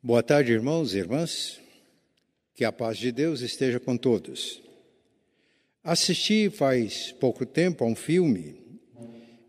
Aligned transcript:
Boa 0.00 0.22
tarde, 0.22 0.52
irmãos 0.52 0.94
e 0.94 0.98
irmãs. 0.98 1.60
Que 2.54 2.64
a 2.64 2.70
paz 2.70 2.98
de 2.98 3.10
Deus 3.10 3.40
esteja 3.40 3.80
com 3.80 3.96
todos. 3.96 4.62
Assisti 5.82 6.48
faz 6.50 7.10
pouco 7.10 7.44
tempo 7.44 7.82
a 7.82 7.86
um 7.88 7.96
filme 7.96 8.62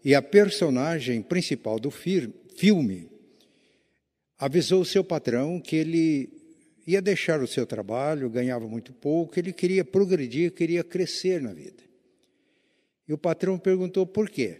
e 0.03 0.15
a 0.15 0.23
personagem 0.23 1.21
principal 1.21 1.79
do 1.79 1.91
filme 1.91 3.11
avisou 4.39 4.83
seu 4.83 5.03
patrão 5.03 5.61
que 5.61 5.75
ele 5.75 6.29
ia 6.87 6.99
deixar 6.99 7.43
o 7.43 7.47
seu 7.47 7.67
trabalho, 7.67 8.27
ganhava 8.27 8.67
muito 8.67 8.91
pouco, 8.91 9.37
ele 9.37 9.53
queria 9.53 9.85
progredir, 9.85 10.51
queria 10.51 10.83
crescer 10.83 11.39
na 11.39 11.53
vida. 11.53 11.83
E 13.07 13.13
o 13.13 13.19
patrão 13.19 13.59
perguntou 13.59 14.03
por 14.07 14.27
quê? 14.27 14.59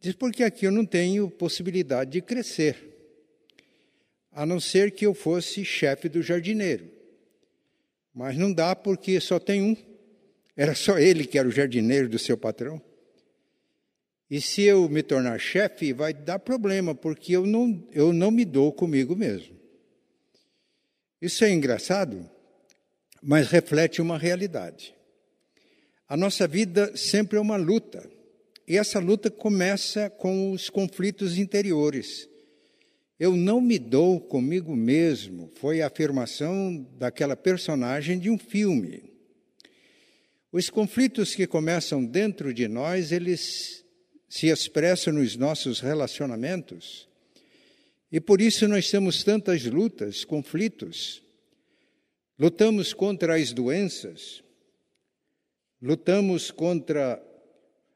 Diz, 0.00 0.14
porque 0.14 0.42
aqui 0.42 0.66
eu 0.66 0.72
não 0.72 0.86
tenho 0.86 1.28
possibilidade 1.28 2.12
de 2.12 2.22
crescer 2.22 2.93
a 4.34 4.44
não 4.44 4.58
ser 4.58 4.90
que 4.90 5.06
eu 5.06 5.14
fosse 5.14 5.64
chefe 5.64 6.08
do 6.08 6.20
jardineiro. 6.20 6.90
Mas 8.12 8.36
não 8.36 8.52
dá 8.52 8.74
porque 8.74 9.20
só 9.20 9.38
tem 9.38 9.62
um. 9.62 9.76
Era 10.56 10.74
só 10.74 10.98
ele 10.98 11.24
que 11.24 11.38
era 11.38 11.48
o 11.48 11.52
jardineiro 11.52 12.08
do 12.08 12.18
seu 12.18 12.36
patrão. 12.36 12.82
E 14.30 14.40
se 14.40 14.62
eu 14.62 14.88
me 14.88 15.02
tornar 15.02 15.38
chefe, 15.38 15.92
vai 15.92 16.12
dar 16.12 16.38
problema, 16.38 16.94
porque 16.94 17.36
eu 17.36 17.46
não, 17.46 17.86
eu 17.92 18.12
não 18.12 18.30
me 18.30 18.44
dou 18.44 18.72
comigo 18.72 19.14
mesmo. 19.14 19.54
Isso 21.20 21.44
é 21.44 21.50
engraçado, 21.50 22.28
mas 23.22 23.48
reflete 23.48 24.02
uma 24.02 24.18
realidade. 24.18 24.94
A 26.08 26.16
nossa 26.16 26.46
vida 26.46 26.96
sempre 26.96 27.38
é 27.38 27.40
uma 27.40 27.56
luta. 27.56 28.10
E 28.66 28.76
essa 28.76 28.98
luta 28.98 29.30
começa 29.30 30.08
com 30.08 30.52
os 30.52 30.70
conflitos 30.70 31.38
interiores. 31.38 32.28
Eu 33.24 33.34
não 33.34 33.58
me 33.58 33.78
dou 33.78 34.20
comigo 34.20 34.76
mesmo, 34.76 35.50
foi 35.54 35.80
a 35.80 35.86
afirmação 35.86 36.86
daquela 36.98 37.34
personagem 37.34 38.18
de 38.18 38.28
um 38.28 38.36
filme. 38.36 39.02
Os 40.52 40.68
conflitos 40.68 41.34
que 41.34 41.46
começam 41.46 42.04
dentro 42.04 42.52
de 42.52 42.68
nós, 42.68 43.12
eles 43.12 43.82
se 44.28 44.48
expressam 44.48 45.14
nos 45.14 45.36
nossos 45.36 45.80
relacionamentos. 45.80 47.08
E 48.12 48.20
por 48.20 48.42
isso 48.42 48.68
nós 48.68 48.90
temos 48.90 49.24
tantas 49.24 49.64
lutas, 49.64 50.22
conflitos. 50.22 51.22
Lutamos 52.38 52.92
contra 52.92 53.36
as 53.36 53.54
doenças, 53.54 54.44
lutamos 55.80 56.50
contra 56.50 57.24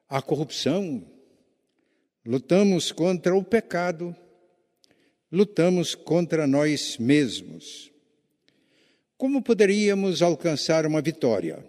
a 0.09 0.23
corrupção, 0.23 1.07
lutamos 2.25 2.91
contra 2.91 3.37
o 3.37 3.45
pecado 3.45 4.17
lutamos 5.31 5.95
contra 5.95 6.47
nós 6.47 6.97
mesmos. 6.99 7.93
Como 9.17 9.43
poderíamos 9.43 10.23
alcançar 10.23 10.87
uma 10.87 11.03
vitória? 11.03 11.65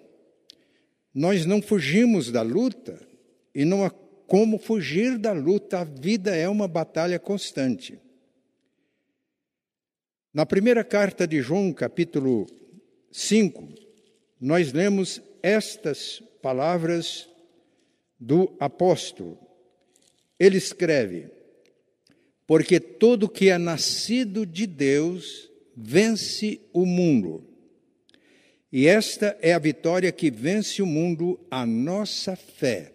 Nós 1.14 1.46
não 1.46 1.62
fugimos 1.62 2.32
da 2.32 2.42
luta 2.42 3.00
e 3.54 3.66
não 3.66 3.84
há 3.84 3.90
como 4.30 4.60
fugir 4.60 5.18
da 5.18 5.32
luta, 5.32 5.80
a 5.80 5.84
vida 5.84 6.36
é 6.36 6.48
uma 6.48 6.68
batalha 6.68 7.18
constante. 7.18 8.00
Na 10.32 10.46
primeira 10.46 10.84
carta 10.84 11.26
de 11.26 11.42
João, 11.42 11.74
capítulo 11.74 12.46
5, 13.12 13.68
nós 14.40 14.72
lemos 14.72 15.20
estas 15.42 16.22
palavras 16.44 17.28
do 18.20 18.56
apóstolo. 18.60 19.40
Ele 20.40 20.58
escreve: 20.58 21.32
porque 22.50 22.80
todo 22.80 23.30
que 23.30 23.50
é 23.50 23.60
nascido 23.60 24.44
de 24.44 24.66
Deus 24.66 25.52
vence 25.78 26.60
o 26.74 26.84
mundo. 26.84 27.44
E 28.72 28.88
esta 28.88 29.38
é 29.40 29.54
a 29.54 29.60
vitória 29.60 30.12
que 30.12 30.32
vence 30.32 30.82
o 30.82 30.86
mundo, 30.88 31.40
a 31.52 31.64
nossa 31.64 32.36
fé. 32.36 32.92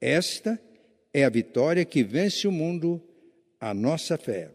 Esta 0.00 0.62
é 1.12 1.24
a 1.24 1.28
vitória 1.28 1.84
que 1.84 2.04
vence 2.04 2.46
o 2.46 2.52
mundo, 2.52 3.02
a 3.58 3.74
nossa 3.74 4.16
fé. 4.16 4.52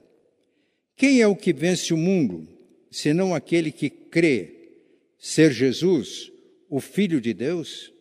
Quem 0.96 1.20
é 1.20 1.28
o 1.28 1.36
que 1.36 1.52
vence 1.52 1.94
o 1.94 1.98
mundo, 1.98 2.48
senão 2.90 3.36
aquele 3.36 3.74
que 3.74 3.90
crê 3.90 4.80
ser 5.20 5.52
Jesus, 5.52 6.32
o 6.70 6.80
Filho 6.80 7.20
de 7.20 7.34
Deus? 7.34 7.93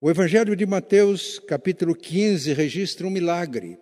O 0.00 0.08
Evangelho 0.08 0.54
de 0.54 0.64
Mateus, 0.64 1.40
capítulo 1.40 1.92
15, 1.92 2.52
registra 2.52 3.04
um 3.04 3.10
milagre. 3.10 3.80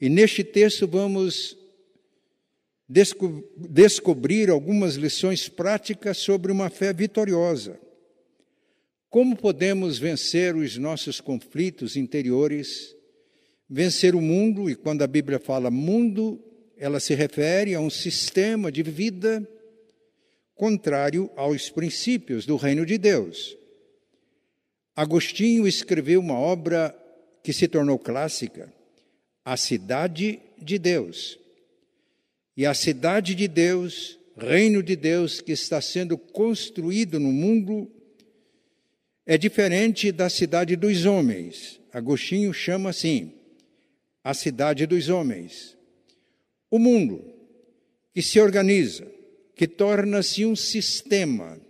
E 0.00 0.08
neste 0.08 0.42
texto 0.42 0.88
vamos 0.88 1.54
desco 2.88 3.44
descobrir 3.54 4.48
algumas 4.48 4.94
lições 4.94 5.46
práticas 5.46 6.16
sobre 6.16 6.50
uma 6.50 6.70
fé 6.70 6.90
vitoriosa. 6.90 7.78
Como 9.10 9.36
podemos 9.36 9.98
vencer 9.98 10.56
os 10.56 10.78
nossos 10.78 11.20
conflitos 11.20 11.94
interiores, 11.94 12.96
vencer 13.68 14.14
o 14.14 14.22
mundo, 14.22 14.70
e 14.70 14.74
quando 14.74 15.02
a 15.02 15.06
Bíblia 15.06 15.38
fala 15.38 15.70
mundo, 15.70 16.42
ela 16.78 16.98
se 16.98 17.14
refere 17.14 17.74
a 17.74 17.80
um 17.80 17.90
sistema 17.90 18.72
de 18.72 18.82
vida 18.82 19.46
contrário 20.54 21.30
aos 21.36 21.68
princípios 21.68 22.46
do 22.46 22.56
reino 22.56 22.86
de 22.86 22.96
Deus. 22.96 23.65
Agostinho 24.96 25.68
escreveu 25.68 26.18
uma 26.20 26.38
obra 26.38 26.96
que 27.42 27.52
se 27.52 27.68
tornou 27.68 27.98
clássica, 27.98 28.72
A 29.44 29.54
Cidade 29.54 30.40
de 30.56 30.78
Deus. 30.78 31.38
E 32.56 32.64
a 32.64 32.72
cidade 32.72 33.34
de 33.34 33.46
Deus, 33.46 34.18
reino 34.34 34.82
de 34.82 34.96
Deus 34.96 35.42
que 35.42 35.52
está 35.52 35.78
sendo 35.82 36.16
construído 36.16 37.20
no 37.20 37.30
mundo, 37.30 37.90
é 39.26 39.36
diferente 39.36 40.10
da 40.10 40.30
cidade 40.30 40.74
dos 40.74 41.04
homens. 41.04 41.78
Agostinho 41.92 42.54
chama 42.54 42.88
assim, 42.88 43.32
a 44.24 44.32
cidade 44.32 44.86
dos 44.86 45.10
homens. 45.10 45.76
O 46.70 46.78
mundo 46.78 47.22
que 48.14 48.22
se 48.22 48.40
organiza, 48.40 49.06
que 49.54 49.68
torna-se 49.68 50.46
um 50.46 50.56
sistema, 50.56 51.60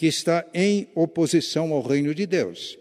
que 0.00 0.06
está 0.06 0.46
em 0.54 0.88
oposição 0.94 1.74
ao 1.74 1.82
reino 1.82 2.14
de 2.14 2.24
Deus. 2.24 2.78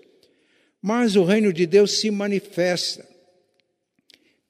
Mas 0.81 1.17
o 1.17 1.25
reino 1.25 1.51
de 1.51 1.65
Deus 1.65 1.99
se 1.99 2.09
manifesta. 2.09 3.05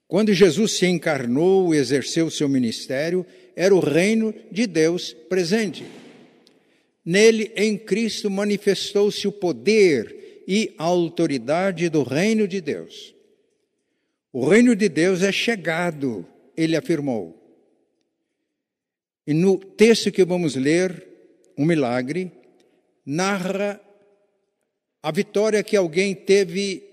Quando 0.06 0.32
Jesus 0.32 0.74
se 0.74 0.86
encarnou 0.86 1.74
e 1.74 1.78
exerceu 1.78 2.26
o 2.26 2.30
seu 2.30 2.48
ministério, 2.48 3.26
era 3.56 3.74
o 3.74 3.80
reino 3.80 4.32
de 4.52 4.68
Deus 4.68 5.12
presente. 5.12 5.84
Nele, 7.04 7.50
em 7.56 7.76
Cristo, 7.76 8.30
manifestou-se 8.30 9.26
o 9.26 9.32
poder 9.32 10.44
e 10.46 10.72
a 10.78 10.84
autoridade 10.84 11.88
do 11.88 12.04
reino 12.04 12.46
de 12.46 12.60
Deus. 12.60 13.12
O 14.32 14.48
reino 14.48 14.76
de 14.76 14.88
Deus 14.88 15.24
é 15.24 15.32
chegado, 15.32 16.24
ele 16.56 16.76
afirmou. 16.76 17.36
E 19.26 19.34
no 19.34 19.58
texto 19.58 20.12
que 20.12 20.24
vamos 20.24 20.54
ler, 20.54 21.04
um 21.58 21.64
milagre, 21.64 22.30
narra 23.10 23.80
a 25.02 25.10
vitória 25.10 25.64
que 25.64 25.76
alguém 25.76 26.14
teve 26.14 26.88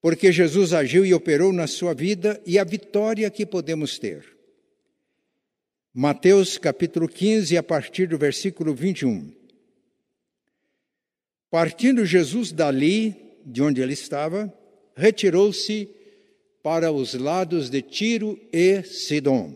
porque 0.00 0.32
Jesus 0.32 0.72
agiu 0.72 1.04
e 1.04 1.12
operou 1.12 1.52
na 1.52 1.66
sua 1.66 1.92
vida 1.92 2.40
e 2.46 2.58
a 2.58 2.64
vitória 2.64 3.28
que 3.30 3.44
podemos 3.44 3.98
ter. 3.98 4.24
Mateus 5.92 6.56
capítulo 6.56 7.06
15, 7.06 7.54
a 7.58 7.62
partir 7.62 8.06
do 8.06 8.16
versículo 8.16 8.74
21. 8.74 9.30
Partindo 11.50 12.06
Jesus 12.06 12.50
dali, 12.50 13.14
de 13.44 13.60
onde 13.60 13.82
ele 13.82 13.92
estava, 13.92 14.50
retirou-se 14.96 15.90
para 16.62 16.90
os 16.90 17.12
lados 17.12 17.68
de 17.68 17.82
Tiro 17.82 18.40
e 18.50 18.82
Sidom. 18.84 19.54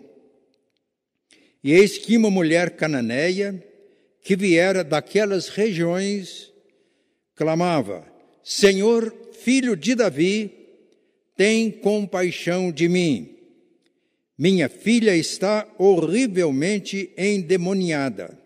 E 1.65 1.73
eis 1.73 1.97
que 1.97 2.19
uma 2.19 2.31
mulher 2.31 2.77
cananeia, 2.77 3.72
que 4.23 4.37
viera 4.37 4.85
daquelas 4.85 5.49
regiões, 5.49 6.53
clamava: 7.35 8.07
Senhor, 8.43 9.15
filho 9.33 9.77
de 9.77 9.95
Davi, 9.95 10.51
tem 11.37 11.71
compaixão 11.71 12.71
de 12.71 12.89
mim. 12.89 13.37
Minha 14.39 14.69
filha 14.69 15.15
está 15.17 15.69
horrivelmente 15.79 17.13
endemoniada. 17.17 18.39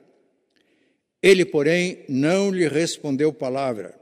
Ele, 1.22 1.44
porém, 1.44 2.04
não 2.08 2.50
lhe 2.50 2.68
respondeu 2.68 3.32
palavra. 3.32 3.98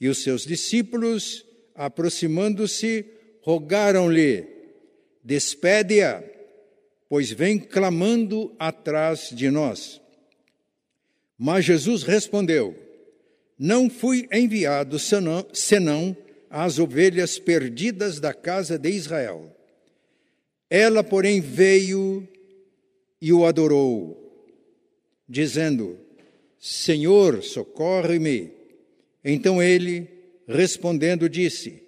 E 0.00 0.08
os 0.08 0.22
seus 0.22 0.44
discípulos, 0.44 1.44
aproximando-se, 1.74 3.04
rogaram-lhe: 3.42 4.46
Despede-a, 5.22 6.22
pois 7.08 7.30
vem 7.30 7.58
clamando 7.58 8.54
atrás 8.58 9.30
de 9.32 9.50
nós. 9.50 10.00
Mas 11.38 11.64
Jesus 11.64 12.02
respondeu: 12.02 12.74
Não 13.56 13.88
fui 13.88 14.28
enviado 14.32 14.98
senão, 14.98 15.46
senão 15.52 16.16
as 16.50 16.78
ovelhas 16.78 17.38
perdidas 17.38 18.18
da 18.18 18.34
casa 18.34 18.76
de 18.76 18.90
Israel. 18.90 19.54
Ela, 20.68 21.04
porém, 21.04 21.40
veio 21.40 22.26
e 23.20 23.32
o 23.32 23.46
adorou, 23.46 24.16
dizendo: 25.28 25.96
Senhor, 26.58 27.42
socorre-me. 27.42 28.52
Então 29.24 29.62
ele, 29.62 30.08
respondendo, 30.46 31.28
disse: 31.28 31.82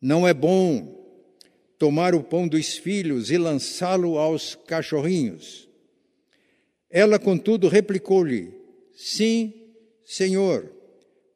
Não 0.00 0.28
é 0.28 0.34
bom 0.34 0.94
tomar 1.78 2.14
o 2.14 2.22
pão 2.22 2.46
dos 2.46 2.76
filhos 2.76 3.30
e 3.30 3.38
lançá-lo 3.38 4.18
aos 4.18 4.54
cachorrinhos. 4.54 5.66
Ela, 6.90 7.18
contudo, 7.18 7.68
replicou-lhe: 7.68 8.65
Sim, 8.96 9.52
Senhor, 10.06 10.72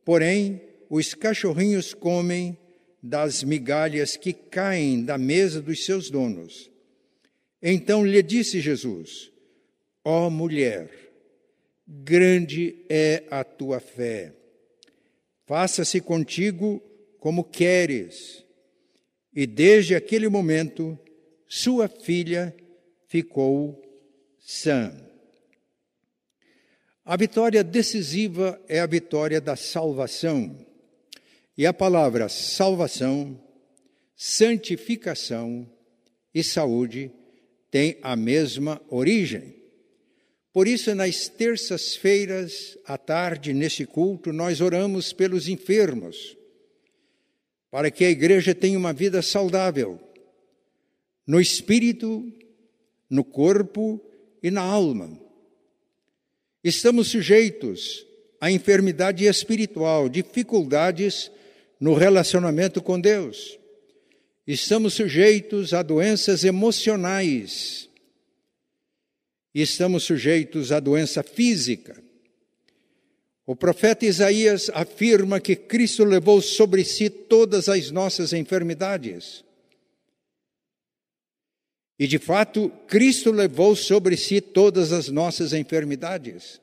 porém 0.05 0.63
os 0.89 1.13
cachorrinhos 1.13 1.93
comem 1.93 2.57
das 3.03 3.45
migalhas 3.45 4.17
que 4.17 4.33
caem 4.33 5.05
da 5.05 5.19
mesa 5.19 5.61
dos 5.61 5.85
seus 5.85 6.11
donos. 6.11 6.71
Então 7.63 8.05
lhe 8.05 8.23
disse 8.23 8.61
Jesus: 8.61 9.31
Ó 10.03 10.27
oh, 10.27 10.31
mulher, 10.31 10.91
grande 11.87 12.83
é 12.89 13.25
a 13.31 13.45
tua 13.45 13.79
fé. 13.79 14.33
Faça-se 15.47 16.01
contigo 16.01 16.83
como 17.19 17.45
queres. 17.45 18.45
E 19.35 19.47
desde 19.47 19.95
aquele 19.95 20.29
momento, 20.29 20.99
sua 21.47 21.89
filha 21.89 22.55
ficou 23.07 23.81
sã. 24.39 25.10
A 27.11 27.17
vitória 27.17 27.65
decisiva 27.65 28.63
é 28.69 28.79
a 28.79 28.87
vitória 28.87 29.41
da 29.41 29.57
salvação. 29.57 30.57
E 31.59 31.67
a 31.67 31.73
palavra 31.73 32.29
salvação, 32.29 33.37
santificação 34.15 35.69
e 36.33 36.45
saúde 36.45 37.11
têm 37.69 37.99
a 38.01 38.15
mesma 38.15 38.81
origem. 38.89 39.57
Por 40.53 40.69
isso, 40.69 40.95
nas 40.95 41.27
terças-feiras 41.27 42.79
à 42.85 42.97
tarde, 42.97 43.53
neste 43.53 43.85
culto, 43.85 44.33
nós 44.33 44.61
oramos 44.61 45.13
pelos 45.13 45.49
enfermos, 45.49 46.37
para 47.73 47.91
que 47.91 48.05
a 48.05 48.11
igreja 48.11 48.55
tenha 48.55 48.79
uma 48.79 48.93
vida 48.93 49.21
saudável, 49.21 49.99
no 51.27 51.41
espírito, 51.41 52.33
no 53.11 53.25
corpo 53.25 54.01
e 54.41 54.49
na 54.49 54.63
alma. 54.63 55.29
Estamos 56.63 57.09
sujeitos 57.09 58.07
à 58.41 58.51
enfermidade 58.51 59.25
espiritual, 59.25 60.09
dificuldades 60.09 61.31
no 61.79 61.95
relacionamento 61.95 62.83
com 62.83 63.01
Deus. 63.01 63.59
Estamos 64.47 64.95
sujeitos 64.95 65.73
a 65.73 65.83
doenças 65.83 66.45
emocionais 66.45 67.91
estamos 69.55 70.05
sujeitos 70.05 70.71
à 70.73 70.81
doença 70.81 71.23
física. 71.23 72.03
O 73.47 73.57
profeta 73.57 74.07
Isaías 74.07 74.71
afirma 74.73 75.41
que 75.41 75.57
Cristo 75.57 76.05
levou 76.05 76.41
sobre 76.41 76.85
si 76.85 77.11
todas 77.11 77.69
as 77.69 77.91
nossas 77.91 78.33
enfermidades. 78.33 79.45
E 82.01 82.07
de 82.07 82.19
fato, 82.19 82.73
Cristo 82.89 83.31
levou 83.31 83.77
sobre 83.77 84.17
si 84.17 84.41
todas 84.41 84.91
as 84.91 85.11
nossas 85.11 85.53
enfermidades. 85.53 86.59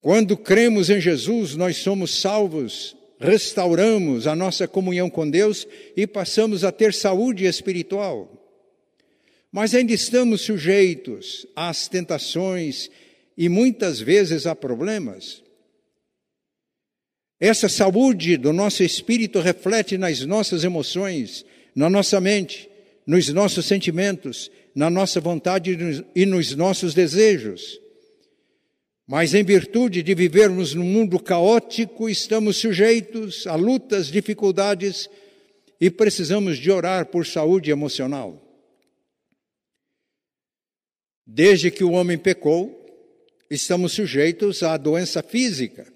Quando 0.00 0.34
cremos 0.34 0.88
em 0.88 0.98
Jesus, 0.98 1.54
nós 1.54 1.76
somos 1.76 2.18
salvos, 2.18 2.96
restauramos 3.20 4.26
a 4.26 4.34
nossa 4.34 4.66
comunhão 4.66 5.10
com 5.10 5.28
Deus 5.28 5.68
e 5.94 6.06
passamos 6.06 6.64
a 6.64 6.72
ter 6.72 6.94
saúde 6.94 7.44
espiritual. 7.44 8.32
Mas 9.52 9.74
ainda 9.74 9.92
estamos 9.92 10.40
sujeitos 10.40 11.46
às 11.54 11.88
tentações 11.88 12.90
e 13.36 13.46
muitas 13.50 14.00
vezes 14.00 14.46
a 14.46 14.56
problemas. 14.56 15.42
Essa 17.38 17.68
saúde 17.68 18.38
do 18.38 18.54
nosso 18.54 18.82
espírito 18.82 19.38
reflete 19.38 19.98
nas 19.98 20.24
nossas 20.24 20.64
emoções, 20.64 21.44
na 21.74 21.90
nossa 21.90 22.18
mente, 22.22 22.70
nos 23.06 23.28
nossos 23.28 23.66
sentimentos, 23.66 24.50
na 24.74 24.90
nossa 24.90 25.20
vontade 25.20 25.76
e 26.14 26.26
nos 26.26 26.56
nossos 26.56 26.92
desejos. 26.92 27.80
Mas 29.06 29.34
em 29.34 29.44
virtude 29.44 30.02
de 30.02 30.14
vivermos 30.14 30.74
num 30.74 30.84
mundo 30.84 31.20
caótico, 31.20 32.08
estamos 32.08 32.56
sujeitos 32.56 33.46
a 33.46 33.54
lutas, 33.54 34.08
dificuldades 34.08 35.08
e 35.80 35.88
precisamos 35.90 36.58
de 36.58 36.70
orar 36.70 37.06
por 37.06 37.24
saúde 37.24 37.70
emocional. 37.70 38.42
Desde 41.24 41.70
que 41.70 41.84
o 41.84 41.92
homem 41.92 42.18
pecou, 42.18 42.84
estamos 43.48 43.92
sujeitos 43.92 44.62
à 44.64 44.76
doença 44.76 45.22
física, 45.22 45.86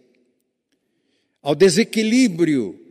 ao 1.42 1.54
desequilíbrio. 1.54 2.89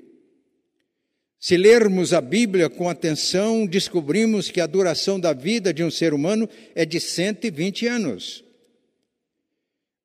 Se 1.40 1.56
lermos 1.56 2.14
a 2.14 2.20
Bíblia 2.20 2.70
com 2.70 2.90
atenção, 2.90 3.66
descobrimos 3.66 4.52
que 4.52 4.60
a 4.60 4.68
duração 4.68 5.18
da 5.18 5.32
vida 5.32 5.74
de 5.74 5.84
um 5.84 5.90
ser 5.90 6.14
humano 6.14 6.50
é 6.76 6.86
de 6.86 7.00
120 7.00 7.88
anos. 7.88 8.44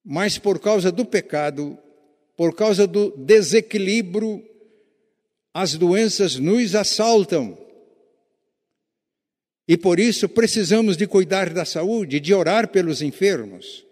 Mas 0.04 0.38
por 0.38 0.60
causa 0.60 0.92
do 0.92 1.04
pecado, 1.04 1.76
por 2.36 2.54
causa 2.54 2.86
do 2.86 3.10
desequilíbrio, 3.16 4.44
as 5.52 5.74
doenças 5.74 6.36
nos 6.36 6.76
assaltam. 6.76 7.58
E 9.66 9.76
por 9.76 9.98
isso 9.98 10.28
precisamos 10.28 10.96
de 10.96 11.06
cuidar 11.06 11.50
da 11.52 11.64
saúde, 11.64 12.20
de 12.20 12.32
orar 12.32 12.68
pelos 12.68 13.02
enfermos. 13.02 13.84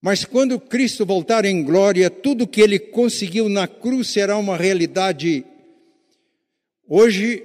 Mas 0.00 0.24
quando 0.24 0.58
Cristo 0.58 1.04
voltar 1.04 1.44
em 1.44 1.62
glória, 1.62 2.08
tudo 2.08 2.46
que 2.46 2.60
ele 2.60 2.78
conseguiu 2.78 3.48
na 3.48 3.68
cruz 3.68 4.08
será 4.08 4.36
uma 4.38 4.56
realidade. 4.56 5.44
Hoje 6.88 7.44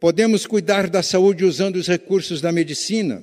podemos 0.00 0.44
cuidar 0.44 0.90
da 0.90 1.02
saúde 1.02 1.44
usando 1.44 1.76
os 1.76 1.86
recursos 1.86 2.40
da 2.40 2.50
medicina. 2.50 3.22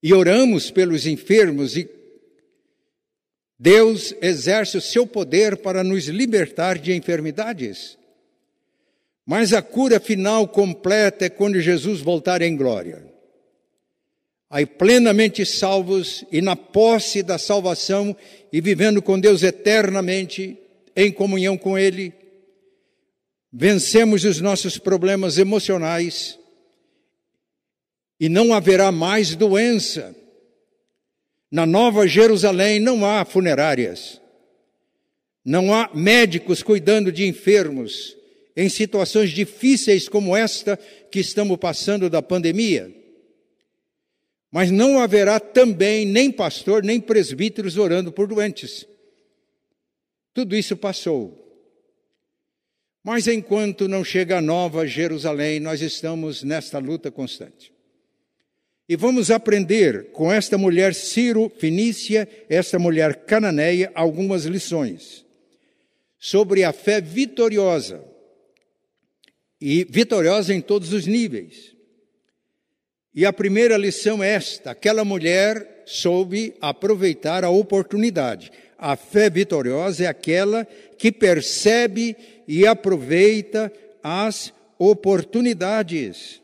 E 0.00 0.14
oramos 0.14 0.70
pelos 0.70 1.06
enfermos 1.06 1.76
e 1.76 1.88
Deus 3.58 4.14
exerce 4.20 4.76
o 4.76 4.80
seu 4.80 5.06
poder 5.06 5.58
para 5.58 5.84
nos 5.84 6.06
libertar 6.06 6.78
de 6.78 6.92
enfermidades. 6.92 7.96
Mas 9.24 9.52
a 9.52 9.62
cura 9.62 10.00
final 10.00 10.48
completa 10.48 11.26
é 11.26 11.30
quando 11.30 11.60
Jesus 11.60 12.00
voltar 12.00 12.42
em 12.42 12.56
glória. 12.56 13.11
Aí 14.52 14.66
plenamente 14.66 15.46
salvos 15.46 16.26
e 16.30 16.42
na 16.42 16.54
posse 16.54 17.22
da 17.22 17.38
salvação 17.38 18.14
e 18.52 18.60
vivendo 18.60 19.00
com 19.00 19.18
Deus 19.18 19.42
eternamente 19.42 20.58
em 20.94 21.10
comunhão 21.10 21.56
com 21.56 21.78
Ele, 21.78 22.12
vencemos 23.50 24.26
os 24.26 24.42
nossos 24.42 24.76
problemas 24.76 25.38
emocionais 25.38 26.38
e 28.20 28.28
não 28.28 28.52
haverá 28.52 28.92
mais 28.92 29.34
doença. 29.34 30.14
Na 31.50 31.64
Nova 31.64 32.06
Jerusalém 32.06 32.78
não 32.78 33.06
há 33.06 33.24
funerárias, 33.24 34.20
não 35.42 35.72
há 35.72 35.88
médicos 35.94 36.62
cuidando 36.62 37.10
de 37.10 37.26
enfermos, 37.26 38.14
em 38.54 38.68
situações 38.68 39.30
difíceis 39.30 40.10
como 40.10 40.36
esta 40.36 40.78
que 41.10 41.20
estamos 41.20 41.56
passando 41.56 42.10
da 42.10 42.20
pandemia. 42.20 43.00
Mas 44.52 44.70
não 44.70 45.00
haverá 45.00 45.40
também 45.40 46.04
nem 46.04 46.30
pastor, 46.30 46.84
nem 46.84 47.00
presbíteros 47.00 47.78
orando 47.78 48.12
por 48.12 48.28
doentes. 48.28 48.86
Tudo 50.34 50.54
isso 50.54 50.76
passou. 50.76 51.38
Mas 53.02 53.26
enquanto 53.26 53.88
não 53.88 54.04
chega 54.04 54.38
a 54.38 54.42
nova 54.42 54.86
Jerusalém, 54.86 55.58
nós 55.58 55.80
estamos 55.80 56.42
nesta 56.42 56.78
luta 56.78 57.10
constante. 57.10 57.72
E 58.86 58.94
vamos 58.94 59.30
aprender 59.30 60.12
com 60.12 60.30
esta 60.30 60.58
mulher 60.58 60.94
Ciro 60.94 61.50
Finícia, 61.58 62.28
esta 62.48 62.78
mulher 62.78 63.24
cananeia, 63.24 63.90
algumas 63.94 64.44
lições 64.44 65.24
sobre 66.18 66.62
a 66.62 66.72
fé 66.72 67.00
vitoriosa 67.00 68.04
e 69.60 69.82
vitoriosa 69.84 70.54
em 70.54 70.60
todos 70.60 70.92
os 70.92 71.06
níveis. 71.06 71.71
E 73.14 73.26
a 73.26 73.32
primeira 73.32 73.76
lição 73.76 74.22
é 74.22 74.30
esta: 74.30 74.70
aquela 74.70 75.04
mulher 75.04 75.82
soube 75.84 76.54
aproveitar 76.60 77.44
a 77.44 77.50
oportunidade. 77.50 78.50
A 78.78 78.96
fé 78.96 79.30
vitoriosa 79.30 80.04
é 80.04 80.06
aquela 80.06 80.66
que 80.98 81.12
percebe 81.12 82.16
e 82.48 82.66
aproveita 82.66 83.72
as 84.02 84.52
oportunidades. 84.78 86.40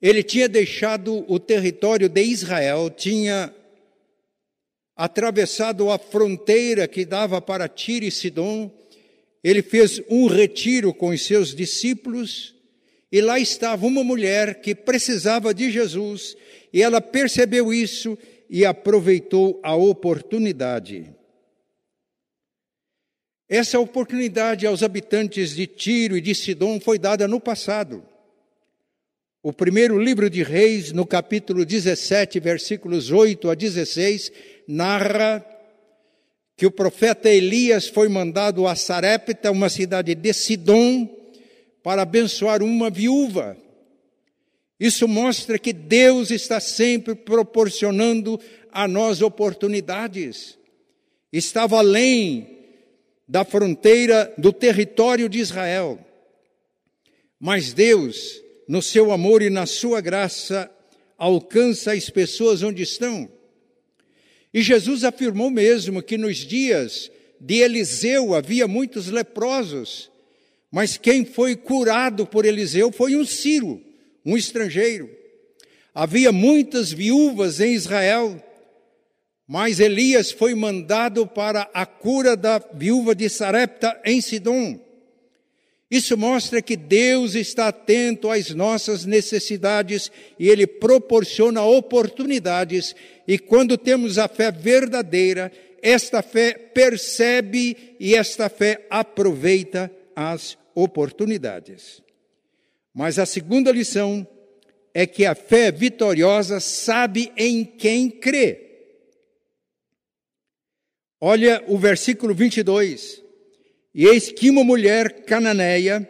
Ele 0.00 0.22
tinha 0.22 0.48
deixado 0.48 1.24
o 1.28 1.38
território 1.38 2.08
de 2.08 2.22
Israel, 2.22 2.90
tinha 2.90 3.54
atravessado 4.96 5.90
a 5.90 5.98
fronteira 5.98 6.88
que 6.88 7.04
dava 7.04 7.40
para 7.40 7.68
Tiro 7.68 8.06
e 8.06 8.10
Sidom, 8.10 8.70
ele 9.44 9.62
fez 9.62 10.00
um 10.08 10.26
retiro 10.26 10.92
com 10.92 11.10
os 11.10 11.24
seus 11.24 11.54
discípulos 11.54 12.55
e 13.10 13.20
lá 13.20 13.38
estava 13.38 13.86
uma 13.86 14.02
mulher 14.02 14.60
que 14.60 14.74
precisava 14.74 15.54
de 15.54 15.70
Jesus 15.70 16.36
e 16.72 16.82
ela 16.82 17.00
percebeu 17.00 17.72
isso 17.72 18.18
e 18.50 18.64
aproveitou 18.64 19.60
a 19.62 19.74
oportunidade. 19.74 21.14
Essa 23.48 23.78
oportunidade 23.78 24.66
aos 24.66 24.82
habitantes 24.82 25.54
de 25.54 25.66
Tiro 25.66 26.16
e 26.16 26.20
de 26.20 26.34
Sidom 26.34 26.80
foi 26.80 26.98
dada 26.98 27.28
no 27.28 27.40
passado. 27.40 28.04
O 29.40 29.52
primeiro 29.52 29.96
livro 29.96 30.28
de 30.28 30.42
Reis, 30.42 30.90
no 30.90 31.06
capítulo 31.06 31.64
17, 31.64 32.40
versículos 32.40 33.12
8 33.12 33.48
a 33.48 33.54
16, 33.54 34.32
narra 34.66 35.46
que 36.56 36.66
o 36.66 36.70
profeta 36.72 37.28
Elias 37.28 37.86
foi 37.86 38.08
mandado 38.08 38.66
a 38.66 38.74
Sarepta, 38.74 39.52
uma 39.52 39.68
cidade 39.68 40.16
de 40.16 40.32
Sidom, 40.32 41.08
para 41.86 42.02
abençoar 42.02 42.64
uma 42.64 42.90
viúva. 42.90 43.56
Isso 44.80 45.06
mostra 45.06 45.56
que 45.56 45.72
Deus 45.72 46.32
está 46.32 46.58
sempre 46.58 47.14
proporcionando 47.14 48.40
a 48.72 48.88
nós 48.88 49.22
oportunidades. 49.22 50.58
Estava 51.32 51.78
além 51.78 52.58
da 53.28 53.44
fronteira 53.44 54.34
do 54.36 54.52
território 54.52 55.28
de 55.28 55.38
Israel. 55.38 56.04
Mas 57.38 57.72
Deus, 57.72 58.42
no 58.66 58.82
seu 58.82 59.12
amor 59.12 59.40
e 59.40 59.48
na 59.48 59.64
sua 59.64 60.00
graça, 60.00 60.68
alcança 61.16 61.92
as 61.92 62.10
pessoas 62.10 62.64
onde 62.64 62.82
estão. 62.82 63.30
E 64.52 64.60
Jesus 64.60 65.04
afirmou 65.04 65.50
mesmo 65.50 66.02
que 66.02 66.18
nos 66.18 66.38
dias 66.38 67.12
de 67.40 67.60
Eliseu 67.60 68.34
havia 68.34 68.66
muitos 68.66 69.06
leprosos, 69.06 70.10
mas 70.76 70.98
quem 70.98 71.24
foi 71.24 71.56
curado 71.56 72.26
por 72.26 72.44
Eliseu 72.44 72.92
foi 72.92 73.16
um 73.16 73.24
Ciro, 73.24 73.80
um 74.22 74.36
estrangeiro. 74.36 75.08
Havia 75.94 76.30
muitas 76.30 76.92
viúvas 76.92 77.60
em 77.60 77.72
Israel, 77.72 78.38
mas 79.48 79.80
Elias 79.80 80.30
foi 80.30 80.54
mandado 80.54 81.26
para 81.26 81.62
a 81.72 81.86
cura 81.86 82.36
da 82.36 82.58
viúva 82.74 83.14
de 83.14 83.26
Sarepta 83.30 83.98
em 84.04 84.20
Sidom. 84.20 84.78
Isso 85.90 86.14
mostra 86.14 86.60
que 86.60 86.76
Deus 86.76 87.34
está 87.34 87.68
atento 87.68 88.28
às 88.28 88.50
nossas 88.50 89.06
necessidades 89.06 90.12
e 90.38 90.46
Ele 90.46 90.66
proporciona 90.66 91.62
oportunidades. 91.62 92.94
E 93.26 93.38
quando 93.38 93.78
temos 93.78 94.18
a 94.18 94.28
fé 94.28 94.52
verdadeira, 94.52 95.50
esta 95.80 96.20
fé 96.20 96.52
percebe 96.52 97.96
e 97.98 98.14
esta 98.14 98.50
fé 98.50 98.86
aproveita 98.90 99.90
as 100.14 100.58
oportunidades. 100.76 102.02
Mas 102.94 103.18
a 103.18 103.26
segunda 103.26 103.72
lição 103.72 104.26
é 104.94 105.06
que 105.06 105.24
a 105.24 105.34
fé 105.34 105.72
vitoriosa 105.72 106.60
sabe 106.60 107.32
em 107.36 107.64
quem 107.64 108.08
crê. 108.08 108.62
Olha 111.20 111.64
o 111.66 111.76
versículo 111.78 112.34
22. 112.34 113.22
E 113.94 114.04
eis 114.04 114.30
que 114.30 114.50
uma 114.50 114.62
mulher 114.62 115.24
cananeia, 115.24 116.06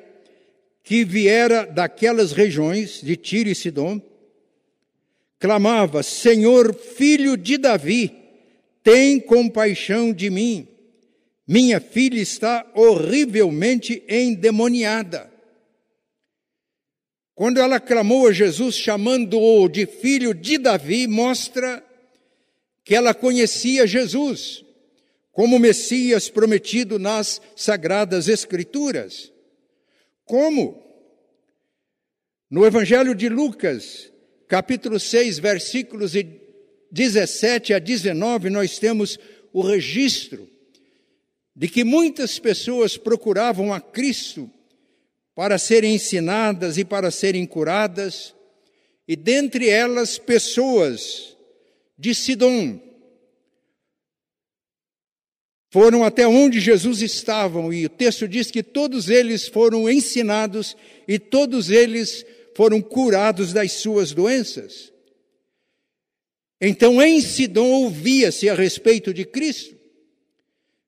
que 0.83 1.05
viera 1.05 1.65
daquelas 1.65 2.33
regiões 2.33 3.01
de 3.01 3.17
Tiro 3.17 3.49
e 3.49 3.55
Sidom, 3.55 4.01
clamava: 5.39 6.03
Senhor, 6.03 6.75
filho 6.75 7.37
de 7.37 7.57
Davi, 7.57 8.13
tem 8.83 9.21
compaixão 9.21 10.13
de 10.13 10.29
mim. 10.29 10.76
Minha 11.47 11.81
filha 11.81 12.21
está 12.21 12.69
horrivelmente 12.75 14.03
endemoniada. 14.09 15.33
Quando 17.35 17.61
ela 17.61 17.79
clamou 17.79 18.27
a 18.27 18.33
Jesus, 18.33 18.75
chamando-o 18.77 19.69
de 19.69 19.87
filho 19.87 20.35
de 20.35 20.59
Davi, 20.59 21.07
mostra 21.07 21.85
que 22.83 22.95
ela 22.95 23.15
conhecia 23.15 23.87
Jesus 23.87 24.65
como 25.31 25.59
Messias 25.59 26.31
prometido 26.31 26.99
nas 26.99 27.43
Sagradas 27.55 28.27
Escrituras. 28.27 29.31
Como? 30.25 30.83
No 32.51 32.65
Evangelho 32.65 33.15
de 33.15 33.29
Lucas, 33.29 34.11
capítulo 34.49 34.99
6, 34.99 35.39
versículos 35.39 36.13
17 36.91 37.75
a 37.75 37.79
19, 37.79 38.49
nós 38.49 38.79
temos 38.79 39.19
o 39.53 39.61
registro 39.61 40.56
de 41.57 41.69
que 41.69 41.83
muitas 41.83 42.39
pessoas 42.39 42.99
procuravam 42.99 43.73
a 43.73 43.81
Cristo 43.81 44.51
para 45.35 45.57
serem 45.57 45.95
ensinadas 45.95 46.77
e 46.77 46.85
para 46.85 47.11
serem 47.11 47.47
curadas, 47.47 48.35
e 49.09 49.17
dentre 49.17 49.71
elas 49.71 50.19
pessoas 50.19 51.35
de 51.99 52.15
Sidom, 52.15 52.79
foram 55.71 56.05
até 56.05 56.27
onde 56.29 56.61
Jesus 56.61 57.01
estava, 57.01 57.59
e 57.75 57.87
o 57.87 57.91
texto 57.91 58.29
diz 58.29 58.51
que 58.51 58.63
todos 58.63 59.09
eles 59.09 59.49
foram 59.49 59.91
ensinados 59.91 60.77
e 61.09 61.19
todos 61.19 61.71
eles 61.71 62.25
foram 62.55 62.83
curados 62.83 63.53
das 63.53 63.73
suas 63.73 64.13
doenças. 64.13 64.93
Então, 66.61 67.01
em 67.03 67.21
Sidom 67.21 67.69
ouvia-se 67.83 68.49
a 68.49 68.55
respeito 68.55 69.13
de 69.13 69.25
Cristo. 69.25 69.76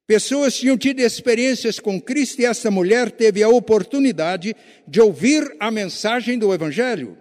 Pessoas 0.08 0.56
tinham 0.56 0.78
tido 0.78 1.00
experiências 1.00 1.78
com 1.78 2.00
Cristo 2.00 2.40
e 2.40 2.46
essa 2.46 2.70
mulher 2.70 3.10
teve 3.10 3.42
a 3.42 3.48
oportunidade 3.50 4.56
de 4.86 5.02
ouvir 5.02 5.54
a 5.60 5.70
mensagem 5.70 6.38
do 6.38 6.52
Evangelho. 6.52 7.18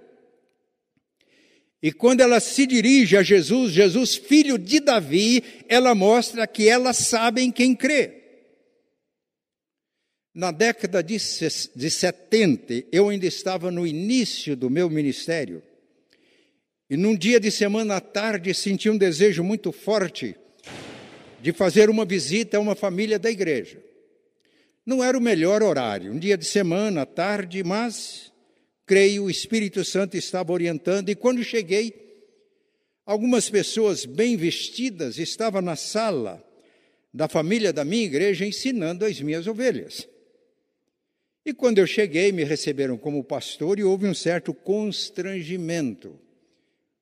E 1.84 1.92
quando 1.92 2.22
ela 2.22 2.40
se 2.40 2.66
dirige 2.66 3.18
a 3.18 3.22
Jesus, 3.22 3.74
Jesus, 3.74 4.16
filho 4.16 4.58
de 4.58 4.80
Davi, 4.80 5.44
ela 5.68 5.94
mostra 5.94 6.48
que 6.48 6.70
ela 6.70 6.94
sabe 6.94 7.42
em 7.42 7.52
quem 7.52 7.76
crê. 7.76 8.24
Na 10.34 10.52
década 10.52 11.04
de 11.04 11.20
70, 11.20 12.86
eu 12.90 13.10
ainda 13.10 13.26
estava 13.26 13.70
no 13.70 13.86
início 13.86 14.56
do 14.56 14.70
meu 14.70 14.90
ministério. 14.90 15.62
E 16.90 16.96
num 16.96 17.18
dia 17.18 17.38
de 17.38 17.52
semana 17.52 17.98
à 17.98 18.00
tarde 18.00 18.54
senti 18.54 18.90
um 18.90 18.98
desejo 18.98 19.44
muito 19.44 19.74
forte 19.74 20.38
de 21.48 21.54
fazer 21.54 21.90
uma 21.90 22.04
visita 22.04 22.58
a 22.58 22.60
uma 22.60 22.76
família 22.76 23.18
da 23.18 23.32
igreja. 23.32 23.82
Não 24.86 25.02
era 25.02 25.18
o 25.18 25.22
melhor 25.22 25.64
horário, 25.64 26.12
um 26.12 26.20
dia 26.20 26.38
de 26.38 26.44
semana 26.44 27.06
tarde, 27.06 27.64
mas 27.64 28.34
creio, 28.86 29.24
o 29.24 29.30
Espírito 29.30 29.86
Santo 29.86 30.18
estava 30.18 30.52
orientando, 30.52 31.08
e 31.08 31.16
quando 31.16 31.42
cheguei, 31.46 31.94
algumas 33.06 33.50
pessoas 33.50 34.04
bem 34.04 34.36
vestidas 34.36 35.18
estavam 35.18 35.62
na 35.62 35.78
sala 35.78 36.46
da 37.14 37.30
família 37.30 37.72
da 37.72 37.86
minha 37.86 38.04
igreja 38.04 38.46
ensinando 38.46 39.06
as 39.06 39.22
minhas 39.22 39.48
ovelhas. 39.48 40.06
E 41.46 41.54
quando 41.54 41.78
eu 41.78 41.88
cheguei, 41.88 42.34
me 42.34 42.44
receberam 42.44 42.98
como 42.98 43.24
pastor 43.24 43.80
e 43.80 43.86
houve 43.86 44.06
um 44.06 44.14
certo 44.14 44.54
constrangimento. 44.54 46.20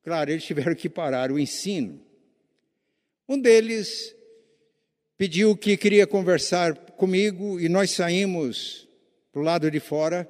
Claro, 0.04 0.30
eles 0.30 0.44
tiveram 0.44 0.76
que 0.76 0.88
parar 0.88 1.32
o 1.32 1.40
ensino. 1.40 2.00
Um 3.28 3.42
deles 3.42 4.15
pediu 5.18 5.56
que 5.56 5.78
queria 5.78 6.06
conversar 6.06 6.76
comigo 6.92 7.60
e 7.60 7.70
nós 7.70 7.92
saímos 7.92 8.88
para 9.32 9.42
o 9.42 9.46
lado 9.46 9.70
de 9.70 9.80
fora 9.80 10.30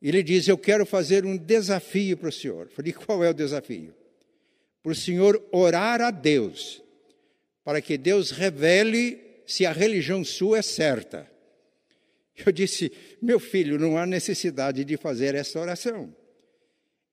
ele 0.00 0.22
diz: 0.22 0.48
Eu 0.48 0.56
quero 0.56 0.86
fazer 0.86 1.26
um 1.26 1.36
desafio 1.36 2.16
para 2.16 2.28
o 2.28 2.32
senhor. 2.32 2.68
falei: 2.70 2.92
Qual 2.92 3.22
é 3.22 3.30
o 3.30 3.34
desafio? 3.34 3.94
Para 4.82 4.92
o 4.92 4.94
senhor 4.94 5.42
orar 5.52 6.00
a 6.00 6.10
Deus, 6.10 6.82
para 7.62 7.82
que 7.82 7.98
Deus 7.98 8.30
revele 8.30 9.20
se 9.46 9.66
a 9.66 9.72
religião 9.72 10.24
sua 10.24 10.58
é 10.58 10.62
certa. 10.62 11.30
Eu 12.44 12.50
disse: 12.50 12.90
Meu 13.20 13.38
filho, 13.38 13.78
não 13.78 13.98
há 13.98 14.06
necessidade 14.06 14.84
de 14.84 14.96
fazer 14.96 15.34
essa 15.34 15.60
oração. 15.60 16.14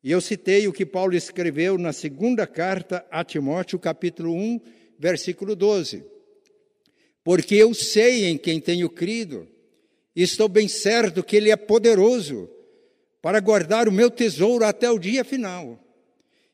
E 0.01 0.11
eu 0.11 0.21
citei 0.21 0.67
o 0.67 0.73
que 0.73 0.85
Paulo 0.85 1.15
escreveu 1.15 1.77
na 1.77 1.91
segunda 1.91 2.47
carta 2.47 3.05
a 3.11 3.25
Timóteo, 3.25 3.77
capítulo 3.77 4.33
1, 4.33 4.61
versículo 4.97 5.53
12. 5.53 6.05
Porque 7.27 7.55
eu 7.55 7.73
sei 7.73 8.23
em 8.23 8.37
quem 8.37 8.57
tenho 8.57 8.89
crido, 8.89 9.45
e 10.15 10.23
estou 10.23 10.47
bem 10.47 10.69
certo 10.69 11.21
que 11.21 11.35
Ele 11.35 11.51
é 11.51 11.57
poderoso 11.57 12.49
para 13.21 13.41
guardar 13.41 13.89
o 13.89 13.91
meu 13.91 14.09
tesouro 14.09 14.63
até 14.63 14.89
o 14.89 14.97
dia 14.97 15.25
final. 15.25 15.77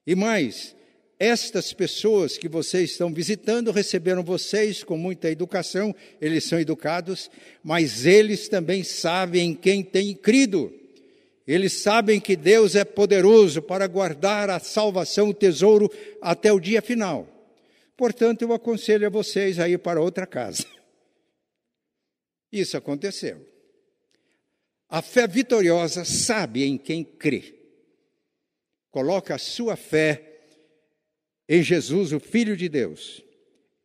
E 0.07 0.15
mais, 0.15 0.75
estas 1.19 1.73
pessoas 1.73 2.39
que 2.39 2.49
vocês 2.49 2.89
estão 2.89 3.13
visitando 3.13 3.69
receberam 3.69 4.23
vocês 4.23 4.83
com 4.83 4.97
muita 4.97 5.29
educação, 5.29 5.93
eles 6.19 6.45
são 6.45 6.59
educados, 6.59 7.29
mas 7.63 8.07
eles 8.07 8.49
também 8.49 8.83
sabem 8.83 9.51
em 9.51 9.53
quem 9.53 9.83
têm 9.83 10.15
crido. 10.15 10.73
Eles 11.45 11.73
sabem 11.83 12.19
que 12.19 12.35
Deus 12.35 12.75
é 12.75 12.83
poderoso 12.83 13.61
para 13.61 13.85
guardar 13.85 14.49
a 14.49 14.57
salvação, 14.59 15.29
o 15.29 15.35
tesouro, 15.35 15.87
até 16.19 16.51
o 16.51 16.59
dia 16.59 16.81
final. 16.81 17.27
Portanto, 17.95 18.41
eu 18.41 18.53
aconselho 18.53 19.05
a 19.05 19.09
vocês 19.09 19.59
a 19.59 19.69
ir 19.69 19.79
para 19.79 20.01
outra 20.01 20.25
casa. 20.25 20.65
Isso 22.51 22.75
aconteceu. 22.75 23.45
A 24.89 25.01
fé 25.01 25.27
vitoriosa 25.27 26.05
sabe 26.05 26.63
em 26.63 26.77
quem 26.77 27.03
crê. 27.03 27.55
Coloca 28.91 29.35
a 29.35 29.39
sua 29.39 29.75
fé 29.75 30.33
em 31.49 31.63
Jesus, 31.63 32.13
o 32.13 32.19
Filho 32.19 32.55
de 32.55 32.69
Deus, 32.69 33.23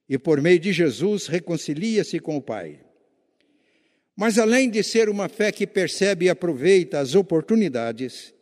e 0.09 0.19
por 0.19 0.41
meio 0.41 0.59
de 0.59 0.73
Jesus 0.73 1.27
reconcilia-se 1.27 2.21
com 2.21 2.37
o 2.37 2.43
Pai. 2.43 2.81
Mas 4.15 4.39
além 4.39 4.69
de 4.69 4.83
ser 4.83 5.09
uma 5.09 5.29
fé 5.29 5.51
que 5.53 5.67
percebe 5.67 6.27
e 6.27 6.29
aproveita 6.29 6.99
as 6.99 7.15
oportunidades, 7.15 8.35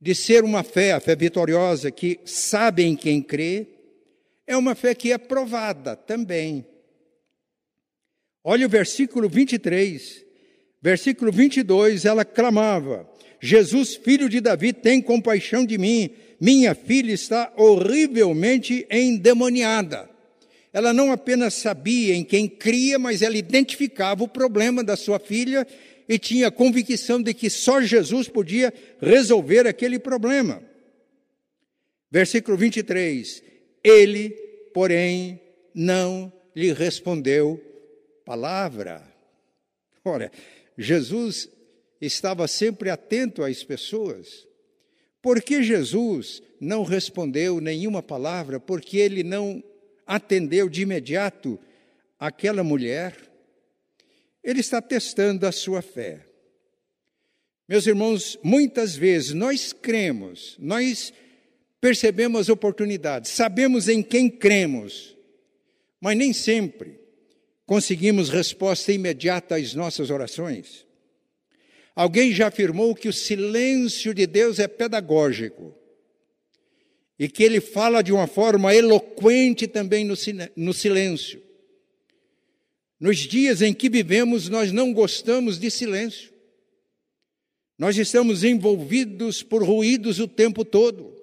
de 0.00 0.14
ser 0.14 0.44
uma 0.44 0.62
fé, 0.62 0.92
a 0.92 1.00
fé 1.00 1.16
vitoriosa, 1.16 1.90
que 1.90 2.20
sabe 2.24 2.84
em 2.84 2.94
quem 2.94 3.22
crê, 3.22 3.77
é 4.48 4.56
uma 4.56 4.74
fé 4.74 4.94
que 4.94 5.12
é 5.12 5.18
provada 5.18 5.94
também. 5.94 6.66
Olha 8.42 8.66
o 8.66 8.68
versículo 8.68 9.28
23. 9.28 10.24
Versículo 10.80 11.30
22, 11.30 12.04
ela 12.04 12.24
clamava: 12.24 13.08
Jesus, 13.40 13.94
filho 13.94 14.28
de 14.28 14.40
Davi, 14.40 14.72
tem 14.72 15.02
compaixão 15.02 15.64
de 15.66 15.76
mim. 15.76 16.10
Minha 16.40 16.74
filha 16.74 17.12
está 17.12 17.52
horrivelmente 17.56 18.86
endemoniada. 18.90 20.08
Ela 20.72 20.92
não 20.92 21.12
apenas 21.12 21.54
sabia 21.54 22.14
em 22.14 22.24
quem 22.24 22.48
cria, 22.48 22.98
mas 22.98 23.22
ela 23.22 23.36
identificava 23.36 24.24
o 24.24 24.28
problema 24.28 24.82
da 24.82 24.96
sua 24.96 25.18
filha 25.18 25.66
e 26.08 26.18
tinha 26.18 26.50
convicção 26.50 27.20
de 27.20 27.34
que 27.34 27.50
só 27.50 27.82
Jesus 27.82 28.28
podia 28.28 28.72
resolver 29.00 29.66
aquele 29.66 29.98
problema. 29.98 30.62
Versículo 32.10 32.56
23: 32.56 33.47
Ele, 33.88 34.30
porém, 34.74 35.40
não 35.74 36.32
lhe 36.54 36.72
respondeu 36.72 37.62
palavra. 38.24 39.02
Ora, 40.04 40.30
Jesus 40.76 41.48
estava 42.00 42.46
sempre 42.46 42.90
atento 42.90 43.42
às 43.42 43.64
pessoas. 43.64 44.46
Por 45.22 45.42
que 45.42 45.62
Jesus 45.62 46.42
não 46.60 46.82
respondeu 46.82 47.60
nenhuma 47.60 48.02
palavra? 48.02 48.60
Porque 48.60 48.98
ele 48.98 49.22
não 49.22 49.62
atendeu 50.06 50.68
de 50.68 50.82
imediato 50.82 51.58
aquela 52.18 52.62
mulher? 52.62 53.16
Ele 54.44 54.60
está 54.60 54.80
testando 54.80 55.46
a 55.46 55.52
sua 55.52 55.82
fé. 55.82 56.24
Meus 57.68 57.86
irmãos, 57.86 58.38
muitas 58.42 58.96
vezes 58.96 59.34
nós 59.34 59.72
cremos, 59.72 60.56
nós 60.58 61.12
percebemos 61.80 62.48
oportunidades, 62.48 63.30
sabemos 63.30 63.88
em 63.88 64.02
quem 64.02 64.28
cremos, 64.28 65.16
mas 66.00 66.16
nem 66.16 66.32
sempre 66.32 66.98
conseguimos 67.66 68.30
resposta 68.30 68.92
imediata 68.92 69.56
às 69.56 69.74
nossas 69.74 70.10
orações. 70.10 70.86
Alguém 71.94 72.32
já 72.32 72.46
afirmou 72.46 72.94
que 72.94 73.08
o 73.08 73.12
silêncio 73.12 74.14
de 74.14 74.26
Deus 74.26 74.58
é 74.58 74.68
pedagógico 74.68 75.74
e 77.18 77.28
que 77.28 77.42
ele 77.42 77.60
fala 77.60 78.02
de 78.02 78.12
uma 78.12 78.28
forma 78.28 78.72
eloquente 78.72 79.66
também 79.66 80.04
no, 80.04 80.72
silêncio. 80.72 81.42
Nos 83.00 83.18
dias 83.18 83.60
em 83.60 83.74
que 83.74 83.90
vivemos, 83.90 84.48
nós 84.48 84.70
não 84.70 84.92
gostamos 84.92 85.58
de 85.58 85.70
silêncio. 85.70 86.32
Nós 87.76 87.98
estamos 87.98 88.44
envolvidos 88.44 89.42
por 89.42 89.64
ruídos 89.64 90.20
o 90.20 90.28
tempo 90.28 90.64
todo. 90.64 91.17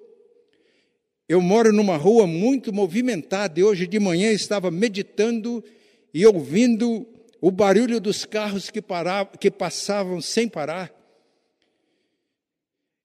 Eu 1.28 1.40
moro 1.40 1.72
numa 1.72 1.96
rua 1.96 2.26
muito 2.26 2.72
movimentada 2.72 3.58
e 3.58 3.64
hoje 3.64 3.86
de 3.86 3.98
manhã 3.98 4.30
estava 4.30 4.70
meditando 4.70 5.62
e 6.14 6.24
ouvindo 6.24 7.06
o 7.40 7.50
barulho 7.50 8.00
dos 8.00 8.24
carros 8.24 8.70
que, 8.70 8.80
paravam, 8.80 9.32
que 9.38 9.50
passavam 9.50 10.20
sem 10.20 10.48
parar. 10.48 10.92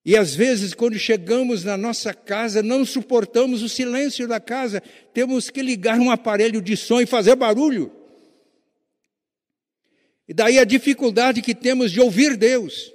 E 0.04 0.16
às 0.18 0.34
vezes, 0.34 0.74
quando 0.74 0.98
chegamos 0.98 1.64
na 1.64 1.78
nossa 1.78 2.14
casa, 2.14 2.64
não 2.64 2.86
suportamos 2.86 3.62
o 3.62 3.70
silêncio 3.70 4.28
da 4.28 4.40
casa, 4.40 4.82
temos 5.14 5.50
que 5.50 5.62
ligar 5.62 6.00
um 6.00 6.10
aparelho 6.10 6.62
de 6.62 6.76
som 6.76 7.02
e 7.02 7.06
fazer 7.06 7.36
barulho. 7.36 7.92
E 10.28 10.34
daí 10.34 10.58
a 10.58 10.64
dificuldade 10.64 11.42
que 11.42 11.54
temos 11.54 11.92
de 11.92 12.00
ouvir 12.00 12.38
Deus. 12.38 12.92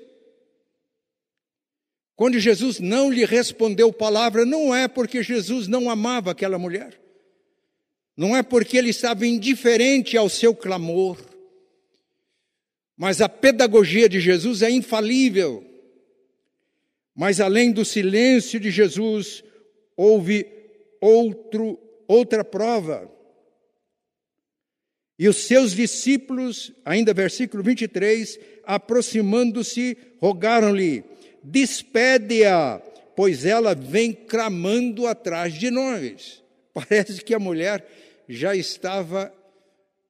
Quando 2.16 2.40
Jesus 2.40 2.80
não 2.80 3.12
lhe 3.12 3.26
respondeu 3.26 3.92
palavra, 3.92 4.46
não 4.46 4.74
é 4.74 4.88
porque 4.88 5.22
Jesus 5.22 5.68
não 5.68 5.90
amava 5.90 6.30
aquela 6.30 6.58
mulher. 6.58 6.98
Não 8.16 8.34
é 8.34 8.42
porque 8.42 8.78
ele 8.78 8.88
estava 8.88 9.26
indiferente 9.26 10.16
ao 10.16 10.30
seu 10.30 10.54
clamor. 10.54 11.18
Mas 12.96 13.20
a 13.20 13.28
pedagogia 13.28 14.08
de 14.08 14.18
Jesus 14.18 14.62
é 14.62 14.70
infalível. 14.70 15.62
Mas 17.14 17.38
além 17.38 17.70
do 17.70 17.84
silêncio 17.84 18.58
de 18.58 18.70
Jesus, 18.70 19.44
houve 19.94 20.46
outro, 21.00 21.78
outra 22.08 22.42
prova. 22.42 23.10
E 25.18 25.28
os 25.28 25.36
seus 25.36 25.72
discípulos, 25.72 26.72
ainda 26.84 27.12
versículo 27.12 27.62
23, 27.62 28.38
aproximando-se, 28.64 29.96
rogaram-lhe: 30.18 31.04
despede-a, 31.46 32.82
pois 33.14 33.44
ela 33.44 33.74
vem 33.74 34.12
clamando 34.12 35.06
atrás 35.06 35.54
de 35.54 35.70
nós. 35.70 36.42
Parece 36.74 37.22
que 37.22 37.32
a 37.32 37.38
mulher 37.38 37.86
já 38.28 38.54
estava 38.54 39.32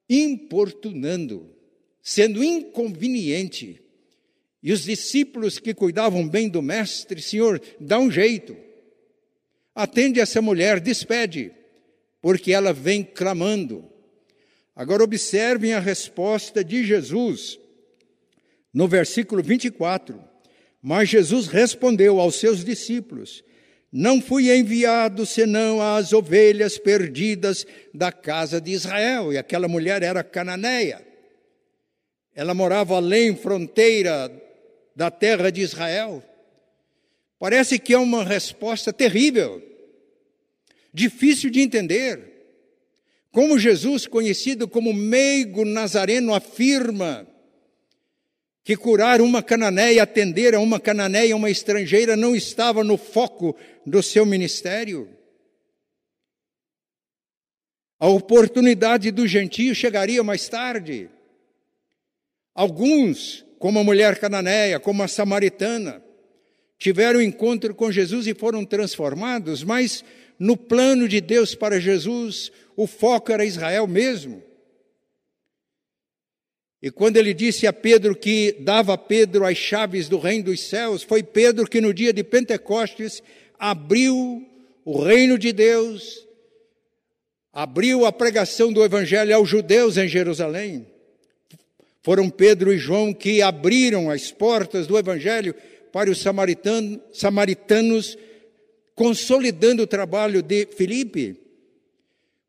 importunando, 0.09 1.49
sendo 2.01 2.43
inconveniente. 2.43 3.81
E 4.63 4.71
os 4.71 4.83
discípulos 4.83 5.59
que 5.59 5.73
cuidavam 5.73 6.27
bem 6.27 6.49
do 6.49 6.61
mestre, 6.61 7.21
Senhor, 7.21 7.61
dá 7.79 7.99
um 7.99 8.09
jeito. 8.09 8.57
Atende 9.75 10.19
essa 10.19 10.41
mulher, 10.41 10.79
despede, 10.79 11.51
porque 12.19 12.51
ela 12.51 12.73
vem 12.73 13.03
clamando. 13.03 13.87
Agora 14.75 15.03
observem 15.03 15.73
a 15.73 15.79
resposta 15.79 16.63
de 16.63 16.83
Jesus 16.83 17.59
no 18.73 18.87
versículo 18.87 19.43
24. 19.43 20.19
Mas 20.81 21.09
Jesus 21.09 21.47
respondeu 21.47 22.19
aos 22.19 22.35
seus 22.35 22.63
discípulos: 22.63 23.43
Não 23.91 24.21
fui 24.21 24.55
enviado 24.55 25.25
senão 25.25 25.81
às 25.81 26.13
ovelhas 26.13 26.77
perdidas 26.77 27.65
da 27.93 28.11
casa 28.11 28.61
de 28.61 28.71
Israel. 28.71 29.33
E 29.33 29.37
aquela 29.37 29.67
mulher 29.67 30.03
era 30.03 30.23
cananeia. 30.23 31.05
Ela 32.35 32.53
morava 32.53 32.95
além 32.95 33.35
fronteira 33.35 34.31
da 34.95 35.09
terra 35.09 35.51
de 35.51 35.61
Israel. 35.61 36.23
Parece 37.39 37.77
que 37.77 37.93
é 37.93 37.97
uma 37.97 38.23
resposta 38.23 38.91
terrível, 38.91 39.61
difícil 40.93 41.49
de 41.49 41.61
entender. 41.61 42.35
Como 43.31 43.59
Jesus, 43.59 44.07
conhecido 44.07 44.67
como 44.67 44.91
meigo 44.91 45.63
nazareno, 45.63 46.33
afirma 46.33 47.27
que 48.67 48.75
curar 48.75 49.21
uma 49.21 49.41
cananeia, 49.41 50.03
atender 50.03 50.53
a 50.53 50.59
uma 50.59 50.77
cananeia, 50.77 51.37
uma 51.37 51.49
estrangeira, 51.49 52.17
não 52.17 52.35
estava 52.35 52.83
no 52.83 52.97
foco 52.97 53.55
do 53.85 54.03
seu 54.03 54.25
ministério. 54.25 55.07
A 57.97 58.09
oportunidade 58.09 59.09
do 59.09 59.25
gentio 59.25 59.73
chegaria 59.73 60.21
mais 60.21 60.49
tarde. 60.49 61.09
Alguns, 62.53 63.45
como 63.57 63.79
a 63.79 63.85
mulher 63.85 64.19
cananeia, 64.19 64.81
como 64.81 65.01
a 65.01 65.07
samaritana, 65.07 66.03
tiveram 66.77 67.21
encontro 67.21 67.73
com 67.73 67.89
Jesus 67.89 68.27
e 68.27 68.33
foram 68.33 68.65
transformados, 68.65 69.63
mas 69.63 70.03
no 70.37 70.57
plano 70.57 71.07
de 71.07 71.21
Deus 71.21 71.55
para 71.55 71.79
Jesus, 71.79 72.51
o 72.75 72.85
foco 72.85 73.31
era 73.31 73.45
Israel 73.45 73.87
mesmo. 73.87 74.43
E 76.81 76.91
quando 76.91 77.17
ele 77.17 77.33
disse 77.33 77.65
a 77.65 77.73
Pedro 77.73 78.15
que 78.15 78.55
dava 78.59 78.93
a 78.93 78.97
Pedro 78.97 79.45
as 79.45 79.57
chaves 79.57 80.07
do 80.07 80.19
reino 80.19 80.45
dos 80.45 80.61
céus, 80.61 81.01
foi 81.01 81.23
Pedro 81.23 81.67
que 81.67 81.81
no 81.81 81.93
dia 81.93 82.13
de 82.13 82.23
Pentecostes 82.23 83.23
abriu 83.57 84.45
o 84.85 85.01
reino 85.01 85.37
de 85.37 85.51
Deus, 85.51 86.25
abriu 87.51 88.05
a 88.05 88.11
pregação 88.11 88.71
do 88.71 88.83
evangelho 88.83 89.35
aos 89.35 89.49
judeus 89.49 89.97
em 89.97 90.07
Jerusalém. 90.07 90.85
Foram 92.03 92.29
Pedro 92.29 92.71
e 92.71 92.77
João 92.77 93.13
que 93.13 93.41
abriram 93.41 94.09
as 94.09 94.31
portas 94.31 94.85
do 94.85 94.97
evangelho 94.97 95.55
para 95.91 96.11
os 96.11 96.21
samaritanos, 96.21 96.99
samaritanos 97.11 98.17
consolidando 98.95 99.83
o 99.83 99.87
trabalho 99.87 100.41
de 100.41 100.67
Filipe. 100.67 101.46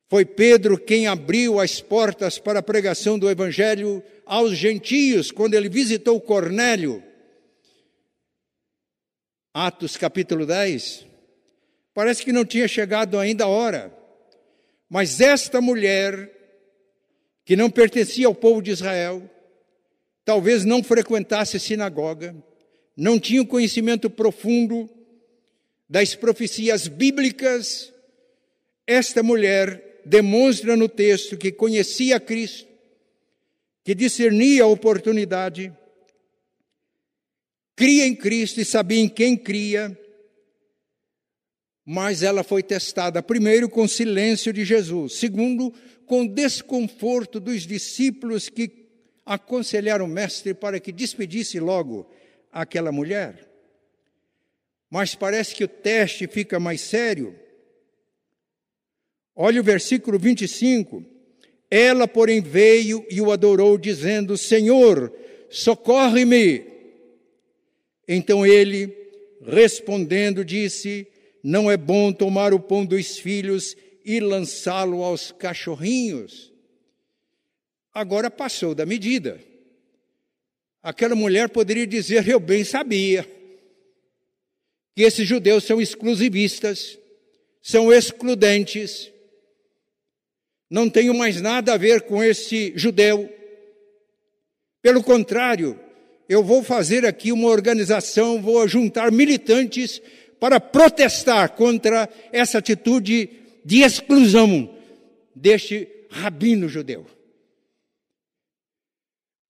Foi 0.08 0.24
Pedro 0.24 0.78
quem 0.78 1.06
abriu 1.06 1.60
as 1.60 1.82
portas 1.82 2.38
para 2.38 2.60
a 2.60 2.62
pregação 2.62 3.18
do 3.18 3.28
Evangelho 3.28 4.02
aos 4.24 4.56
gentios, 4.56 5.30
quando 5.30 5.52
ele 5.52 5.68
visitou 5.68 6.18
Cornélio. 6.18 7.02
Atos 9.52 9.98
capítulo 9.98 10.46
10. 10.46 11.06
Parece 11.92 12.24
que 12.24 12.32
não 12.32 12.44
tinha 12.44 12.66
chegado 12.66 13.18
ainda 13.18 13.44
a 13.44 13.48
hora. 13.48 13.94
Mas 14.88 15.20
esta 15.20 15.60
mulher, 15.60 16.32
que 17.44 17.54
não 17.54 17.68
pertencia 17.68 18.26
ao 18.26 18.34
povo 18.34 18.62
de 18.62 18.70
Israel, 18.70 19.28
talvez 20.24 20.64
não 20.64 20.82
frequentasse 20.82 21.60
sinagoga, 21.60 22.34
não 22.96 23.18
tinha 23.18 23.42
um 23.42 23.46
conhecimento 23.46 24.08
profundo 24.08 24.88
das 25.86 26.14
profecias 26.14 26.88
bíblicas, 26.88 27.92
esta 28.86 29.22
mulher 29.22 29.87
demonstra 30.08 30.76
no 30.76 30.88
texto 30.88 31.36
que 31.36 31.52
conhecia 31.52 32.18
Cristo, 32.18 32.66
que 33.84 33.94
discernia 33.94 34.64
a 34.64 34.66
oportunidade, 34.66 35.72
cria 37.76 38.06
em 38.06 38.14
Cristo 38.14 38.60
e 38.60 38.64
sabia 38.64 39.00
em 39.00 39.08
quem 39.08 39.36
cria, 39.36 39.96
mas 41.84 42.22
ela 42.22 42.42
foi 42.42 42.62
testada, 42.62 43.22
primeiro, 43.22 43.68
com 43.68 43.86
silêncio 43.86 44.52
de 44.52 44.64
Jesus, 44.64 45.14
segundo, 45.14 45.72
com 46.04 46.26
desconforto 46.26 47.38
dos 47.38 47.66
discípulos 47.66 48.48
que 48.48 48.88
aconselharam 49.24 50.06
o 50.06 50.08
Mestre 50.08 50.54
para 50.54 50.80
que 50.80 50.90
despedisse 50.90 51.60
logo 51.60 52.10
aquela 52.50 52.90
mulher. 52.90 53.46
Mas 54.90 55.14
parece 55.14 55.54
que 55.54 55.64
o 55.64 55.68
teste 55.68 56.26
fica 56.26 56.58
mais 56.58 56.80
sério. 56.80 57.38
Olha 59.40 59.60
o 59.60 59.64
versículo 59.64 60.18
25. 60.18 61.04
Ela, 61.70 62.08
porém, 62.08 62.42
veio 62.42 63.06
e 63.08 63.20
o 63.20 63.30
adorou, 63.30 63.78
dizendo: 63.78 64.36
Senhor, 64.36 65.12
socorre-me. 65.48 66.64
Então 68.08 68.44
ele, 68.44 68.92
respondendo, 69.46 70.44
disse: 70.44 71.06
Não 71.40 71.70
é 71.70 71.76
bom 71.76 72.12
tomar 72.12 72.52
o 72.52 72.58
pão 72.58 72.84
dos 72.84 73.16
filhos 73.18 73.76
e 74.04 74.18
lançá-lo 74.18 75.04
aos 75.04 75.30
cachorrinhos. 75.30 76.52
Agora 77.94 78.32
passou 78.32 78.74
da 78.74 78.84
medida. 78.84 79.40
Aquela 80.82 81.14
mulher 81.14 81.48
poderia 81.48 81.86
dizer: 81.86 82.26
Eu 82.28 82.40
bem 82.40 82.64
sabia 82.64 83.24
que 84.96 85.02
esses 85.02 85.28
judeus 85.28 85.62
são 85.62 85.80
exclusivistas, 85.80 86.98
são 87.62 87.92
excludentes, 87.92 89.12
não 90.70 90.88
tenho 90.88 91.14
mais 91.14 91.40
nada 91.40 91.74
a 91.74 91.78
ver 91.78 92.02
com 92.02 92.22
esse 92.22 92.72
judeu. 92.76 93.32
Pelo 94.82 95.02
contrário, 95.02 95.78
eu 96.28 96.44
vou 96.44 96.62
fazer 96.62 97.06
aqui 97.06 97.32
uma 97.32 97.48
organização, 97.48 98.40
vou 98.40 98.66
juntar 98.68 99.10
militantes 99.10 100.00
para 100.38 100.60
protestar 100.60 101.52
contra 101.52 102.08
essa 102.30 102.58
atitude 102.58 103.30
de 103.64 103.80
exclusão 103.80 104.74
deste 105.34 105.88
rabino 106.10 106.68
judeu. 106.68 107.06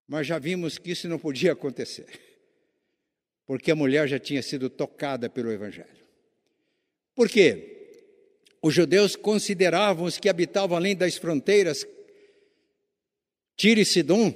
Mas 0.06 0.26
já 0.26 0.38
vimos 0.38 0.78
que 0.78 0.92
isso 0.92 1.08
não 1.08 1.18
podia 1.18 1.52
acontecer, 1.52 2.06
porque 3.44 3.70
a 3.70 3.76
mulher 3.76 4.08
já 4.08 4.18
tinha 4.18 4.42
sido 4.42 4.70
tocada 4.70 5.28
pelo 5.28 5.52
Evangelho. 5.52 5.86
Por 7.14 7.28
quê? 7.28 7.77
Os 8.62 8.74
judeus 8.74 9.14
consideravam 9.14 10.04
os 10.04 10.18
que 10.18 10.28
habitavam 10.28 10.76
além 10.76 10.96
das 10.96 11.16
fronteiras, 11.16 11.86
Tiro 13.56 13.80
e 13.80 13.84
Sidom, 13.84 14.34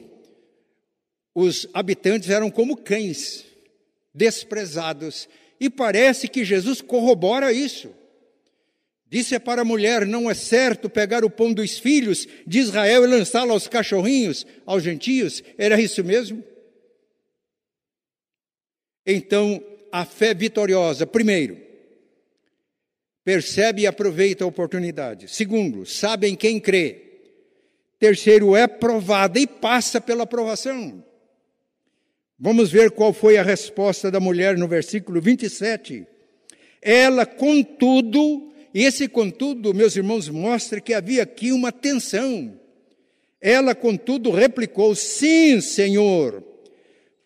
os 1.35 1.67
habitantes 1.73 2.29
eram 2.29 2.51
como 2.51 2.77
cães, 2.77 3.45
desprezados. 4.15 5.29
E 5.59 5.71
parece 5.71 6.29
que 6.29 6.45
Jesus 6.45 6.81
corrobora 6.81 7.53
isso. 7.53 7.95
Disse 9.09 9.39
para 9.39 9.63
a 9.63 9.65
mulher: 9.65 10.07
Não 10.07 10.31
é 10.31 10.35
certo 10.35 10.91
pegar 10.91 11.25
o 11.25 11.31
pão 11.31 11.53
dos 11.53 11.79
filhos 11.79 12.27
de 12.47 12.59
Israel 12.59 13.05
e 13.05 13.07
lançá-lo 13.07 13.53
aos 13.53 13.69
cachorrinhos, 13.69 14.47
aos 14.67 14.83
gentios. 14.83 15.43
Era 15.57 15.81
isso 15.81 16.03
mesmo? 16.03 16.43
Então, 19.07 19.63
a 19.91 20.05
fé 20.05 20.33
vitoriosa, 20.35 21.07
primeiro, 21.07 21.61
percebe 23.25 23.83
e 23.83 23.87
aproveita 23.87 24.45
a 24.45 24.47
oportunidade. 24.47 25.29
Segundo, 25.29 25.87
sabe 25.87 26.29
em 26.29 26.35
quem 26.35 26.59
crê. 26.59 27.03
Terceiro, 27.99 28.57
é 28.57 28.67
provada 28.67 29.39
e 29.39 29.47
passa 29.47 30.01
pela 30.01 30.25
aprovação. 30.25 31.05
Vamos 32.39 32.73
ver 32.73 32.91
qual 32.91 33.13
foi 33.13 33.37
a 33.37 33.43
resposta 33.43 34.11
da 34.11 34.19
mulher 34.19 34.59
no 34.59 34.67
versículo 34.67 35.21
27. 35.21 36.05
Ela, 36.81 37.25
contudo, 37.25 38.53
e 38.75 38.83
esse 38.83 39.07
contudo, 39.07 39.73
meus 39.73 39.95
irmãos, 39.95 40.29
mostra 40.29 40.81
que 40.81 40.93
havia 40.93 41.23
aqui 41.23 41.53
uma 41.53 41.71
tensão. 41.71 42.59
Ela, 43.41 43.77
contudo, 43.77 44.33
replicou: 44.33 44.97
Sim, 44.97 45.61
Senhor. 45.61 46.43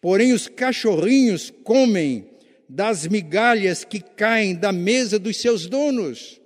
Porém, 0.03 0.35
os 0.35 0.47
cachorrinhos 0.47 1.51
comem 1.65 2.29
das 2.69 3.07
migalhas 3.07 3.85
que 3.85 4.01
caem 4.01 4.55
da 4.55 4.73
mesa 4.73 5.19
dos 5.19 5.37
seus 5.37 5.67
donos. 5.67 6.41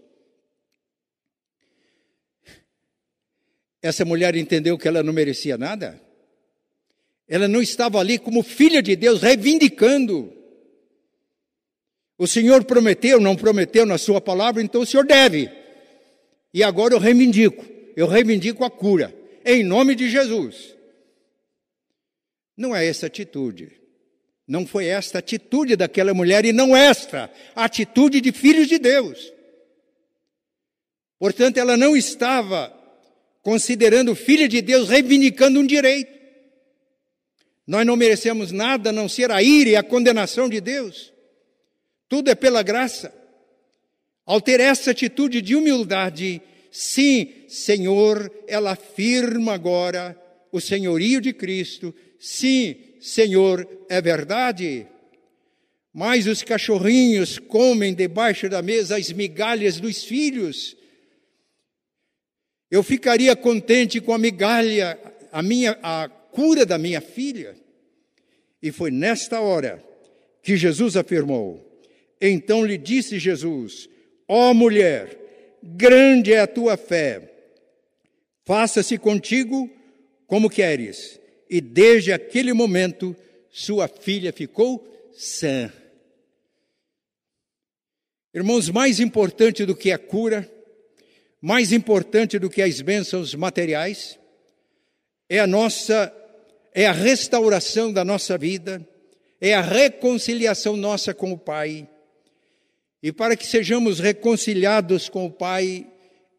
Essa 3.82 4.04
mulher 4.04 4.36
entendeu 4.36 4.76
que 4.76 4.86
ela 4.86 5.02
não 5.02 5.12
merecia 5.12 5.56
nada? 5.56 6.00
Ela 7.26 7.48
não 7.48 7.62
estava 7.62 7.98
ali 7.98 8.18
como 8.18 8.42
filha 8.42 8.82
de 8.82 8.94
Deus, 8.94 9.22
reivindicando. 9.22 10.32
O 12.18 12.26
Senhor 12.26 12.64
prometeu, 12.64 13.18
não 13.18 13.34
prometeu 13.34 13.86
na 13.86 13.96
Sua 13.96 14.20
palavra, 14.20 14.62
então 14.62 14.82
o 14.82 14.86
Senhor 14.86 15.06
deve. 15.06 15.50
E 16.52 16.62
agora 16.62 16.92
eu 16.92 16.98
reivindico, 16.98 17.64
eu 17.96 18.06
reivindico 18.06 18.64
a 18.64 18.70
cura, 18.70 19.14
em 19.44 19.64
nome 19.64 19.94
de 19.94 20.10
Jesus. 20.10 20.76
Não 22.56 22.76
é 22.76 22.86
essa 22.86 23.06
atitude. 23.06 23.79
Não 24.50 24.66
foi 24.66 24.86
esta 24.86 25.18
a 25.18 25.20
atitude 25.20 25.76
daquela 25.76 26.12
mulher 26.12 26.44
e 26.44 26.52
não 26.52 26.76
esta 26.76 27.30
a 27.54 27.66
atitude 27.66 28.20
de 28.20 28.32
filhos 28.32 28.66
de 28.66 28.80
Deus. 28.80 29.32
Portanto, 31.20 31.58
ela 31.58 31.76
não 31.76 31.96
estava 31.96 32.76
considerando 33.42 34.12
filha 34.16 34.48
de 34.48 34.60
Deus 34.60 34.88
reivindicando 34.88 35.60
um 35.60 35.64
direito. 35.64 36.12
Nós 37.64 37.86
não 37.86 37.94
merecemos 37.94 38.50
nada 38.50 38.90
a 38.90 38.92
não 38.92 39.08
ser 39.08 39.30
a 39.30 39.40
ira 39.40 39.70
e 39.70 39.76
a 39.76 39.84
condenação 39.84 40.48
de 40.48 40.60
Deus. 40.60 41.12
Tudo 42.08 42.28
é 42.28 42.34
pela 42.34 42.64
graça. 42.64 43.14
Ao 44.26 44.40
ter 44.40 44.58
essa 44.58 44.90
atitude 44.90 45.40
de 45.40 45.54
humildade, 45.54 46.42
sim, 46.72 47.44
Senhor, 47.46 48.28
ela 48.48 48.72
afirma 48.72 49.52
agora 49.52 50.20
o 50.50 50.60
senhorio 50.60 51.20
de 51.20 51.32
Cristo. 51.32 51.94
Sim, 52.18 52.89
Senhor, 53.00 53.66
é 53.88 54.00
verdade. 54.00 54.86
Mas 55.92 56.26
os 56.26 56.42
cachorrinhos 56.42 57.38
comem 57.38 57.94
debaixo 57.94 58.48
da 58.48 58.60
mesa 58.60 58.96
as 58.96 59.10
migalhas 59.10 59.80
dos 59.80 60.04
filhos. 60.04 60.76
Eu 62.70 62.82
ficaria 62.82 63.34
contente 63.34 64.00
com 64.00 64.12
a 64.12 64.18
migalha, 64.18 64.98
a 65.32 65.42
minha 65.42 65.78
a 65.82 66.08
cura 66.08 66.64
da 66.64 66.78
minha 66.78 67.00
filha. 67.00 67.56
E 68.62 68.70
foi 68.70 68.90
nesta 68.90 69.40
hora 69.40 69.82
que 70.42 70.56
Jesus 70.56 70.96
afirmou: 70.96 71.66
Então 72.20 72.64
lhe 72.64 72.76
disse 72.78 73.18
Jesus: 73.18 73.88
Ó 74.28 74.50
oh, 74.50 74.54
mulher, 74.54 75.18
grande 75.62 76.32
é 76.32 76.40
a 76.40 76.46
tua 76.46 76.76
fé. 76.76 77.32
Faça-se 78.44 78.96
contigo 78.98 79.68
como 80.26 80.50
queres 80.50 81.19
e 81.50 81.60
desde 81.60 82.12
aquele 82.12 82.52
momento 82.52 83.14
sua 83.50 83.88
filha 83.88 84.32
ficou 84.32 84.86
sã. 85.12 85.72
Irmãos, 88.32 88.70
mais 88.70 89.00
importante 89.00 89.66
do 89.66 89.74
que 89.74 89.90
a 89.90 89.98
cura, 89.98 90.48
mais 91.40 91.72
importante 91.72 92.38
do 92.38 92.48
que 92.48 92.62
as 92.62 92.80
bênçãos 92.80 93.34
materiais, 93.34 94.16
é 95.28 95.40
a 95.40 95.46
nossa, 95.48 96.14
é 96.72 96.86
a 96.86 96.92
restauração 96.92 97.92
da 97.92 98.04
nossa 98.04 98.38
vida, 98.38 98.86
é 99.40 99.52
a 99.52 99.60
reconciliação 99.60 100.76
nossa 100.76 101.12
com 101.12 101.32
o 101.32 101.38
Pai. 101.38 101.88
E 103.02 103.10
para 103.10 103.34
que 103.34 103.46
sejamos 103.46 103.98
reconciliados 103.98 105.08
com 105.08 105.26
o 105.26 105.32
Pai, 105.32 105.84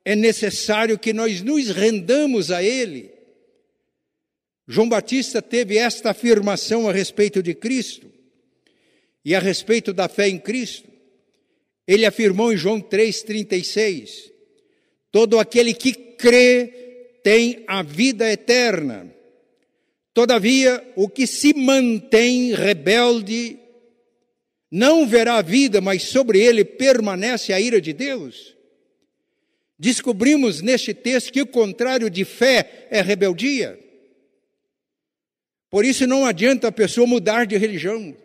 é 0.06 0.16
necessário 0.16 0.98
que 0.98 1.12
nós 1.12 1.42
nos 1.42 1.70
rendamos 1.70 2.50
a 2.50 2.64
Ele 2.64 3.11
João 4.72 4.88
Batista 4.88 5.42
teve 5.42 5.78
esta 5.78 6.12
afirmação 6.12 6.88
a 6.88 6.94
respeito 6.94 7.44
de 7.44 7.54
Cristo 7.54 8.10
e 9.26 9.36
a 9.36 9.40
respeito 9.40 9.92
da 9.92 10.08
fé 10.08 10.30
em 10.30 10.40
Cristo. 10.40 10.90
Ele 11.86 12.06
afirmou 12.06 12.54
em 12.54 12.56
João 12.56 12.80
3,36: 12.80 14.32
Todo 15.12 15.38
aquele 15.38 15.74
que 15.74 15.92
crê 15.92 17.20
tem 17.22 17.66
a 17.68 17.84
vida 17.84 18.32
eterna. 18.32 19.14
Todavia, 20.14 20.82
o 20.96 21.10
que 21.10 21.28
se 21.28 21.54
mantém 21.54 22.54
rebelde 22.54 23.60
não 24.72 25.06
verá 25.06 25.40
a 25.40 25.42
vida, 25.42 25.82
mas 25.82 26.04
sobre 26.04 26.40
ele 26.40 26.64
permanece 26.64 27.52
a 27.52 27.60
ira 27.60 27.82
de 27.82 27.92
Deus. 27.92 28.56
Descobrimos 29.78 30.62
neste 30.62 30.94
texto 30.94 31.34
que 31.34 31.42
o 31.42 31.48
contrário 31.48 32.10
de 32.10 32.24
fé 32.24 32.88
é 32.90 33.02
rebeldia. 33.02 33.91
Por 35.72 35.86
isso 35.86 36.06
não 36.06 36.26
adianta 36.26 36.68
a 36.68 36.72
pessoa 36.72 37.08
mudar 37.08 37.46
de 37.48 37.58
religião. 37.58 38.16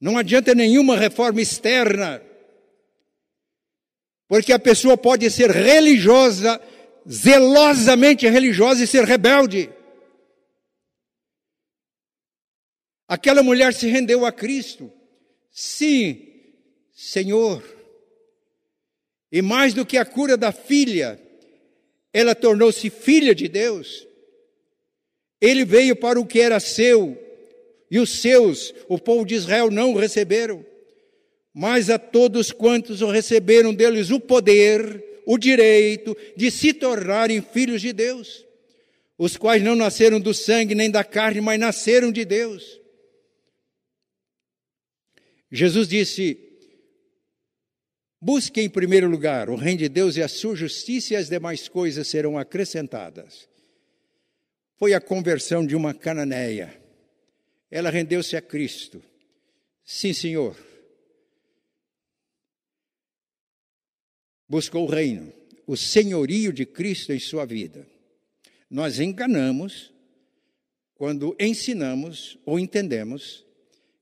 Não 0.00 0.16
adianta 0.16 0.54
nenhuma 0.54 0.96
reforma 0.96 1.42
externa. 1.42 2.22
Porque 4.26 4.50
a 4.50 4.58
pessoa 4.58 4.96
pode 4.96 5.30
ser 5.30 5.50
religiosa, 5.50 6.58
zelosamente 7.06 8.26
religiosa 8.26 8.82
e 8.82 8.86
ser 8.86 9.04
rebelde. 9.04 9.70
Aquela 13.06 13.42
mulher 13.42 13.74
se 13.74 13.86
rendeu 13.88 14.24
a 14.24 14.32
Cristo. 14.32 14.90
Sim, 15.50 16.26
Senhor. 16.94 17.62
E 19.30 19.42
mais 19.42 19.74
do 19.74 19.84
que 19.84 19.98
a 19.98 20.06
cura 20.06 20.38
da 20.38 20.52
filha, 20.52 21.20
ela 22.14 22.34
tornou-se 22.34 22.88
filha 22.88 23.34
de 23.34 23.46
Deus. 23.46 24.06
Ele 25.40 25.64
veio 25.64 25.96
para 25.96 26.20
o 26.20 26.26
que 26.26 26.40
era 26.40 26.60
seu, 26.60 27.18
e 27.90 27.98
os 27.98 28.20
seus, 28.20 28.74
o 28.88 28.98
povo 28.98 29.24
de 29.24 29.34
Israel, 29.34 29.70
não 29.70 29.92
o 29.92 29.98
receberam. 29.98 30.64
Mas 31.52 31.90
a 31.90 31.98
todos 31.98 32.52
quantos 32.52 33.02
o 33.02 33.10
receberam 33.10 33.74
deles 33.74 34.10
o 34.10 34.20
poder, 34.20 35.22
o 35.26 35.36
direito 35.36 36.16
de 36.36 36.50
se 36.50 36.72
tornarem 36.72 37.42
filhos 37.42 37.80
de 37.80 37.92
Deus, 37.92 38.44
os 39.18 39.36
quais 39.36 39.62
não 39.62 39.74
nasceram 39.74 40.20
do 40.20 40.32
sangue 40.32 40.74
nem 40.74 40.90
da 40.90 41.02
carne, 41.02 41.40
mas 41.40 41.58
nasceram 41.58 42.12
de 42.12 42.24
Deus. 42.24 42.80
Jesus 45.50 45.88
disse: 45.88 46.38
Busque 48.20 48.60
em 48.60 48.68
primeiro 48.68 49.08
lugar 49.08 49.50
o 49.50 49.56
reino 49.56 49.80
de 49.80 49.88
Deus 49.88 50.16
e 50.16 50.22
a 50.22 50.28
sua 50.28 50.54
justiça, 50.54 51.14
e 51.14 51.16
as 51.16 51.28
demais 51.28 51.68
coisas 51.68 52.06
serão 52.06 52.38
acrescentadas. 52.38 53.49
Foi 54.80 54.94
a 54.94 55.00
conversão 55.00 55.66
de 55.66 55.76
uma 55.76 55.92
cananeia. 55.92 56.74
Ela 57.70 57.90
rendeu-se 57.90 58.34
a 58.34 58.40
Cristo. 58.40 59.02
Sim, 59.84 60.14
Senhor. 60.14 60.56
Buscou 64.48 64.86
o 64.86 64.90
reino, 64.90 65.30
o 65.66 65.76
senhorio 65.76 66.50
de 66.50 66.64
Cristo 66.64 67.12
em 67.12 67.20
sua 67.20 67.44
vida. 67.44 67.86
Nós 68.70 68.98
enganamos 68.98 69.92
quando 70.94 71.36
ensinamos 71.38 72.38
ou 72.46 72.58
entendemos 72.58 73.44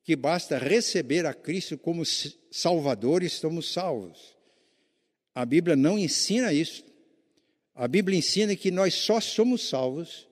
que 0.04 0.14
basta 0.14 0.58
receber 0.58 1.26
a 1.26 1.34
Cristo 1.34 1.76
como 1.76 2.04
Salvador 2.52 3.24
e 3.24 3.26
estamos 3.26 3.72
salvos. 3.72 4.36
A 5.34 5.44
Bíblia 5.44 5.74
não 5.74 5.98
ensina 5.98 6.52
isso. 6.52 6.84
A 7.74 7.88
Bíblia 7.88 8.16
ensina 8.16 8.54
que 8.54 8.70
nós 8.70 8.94
só 8.94 9.20
somos 9.20 9.68
salvos 9.68 10.27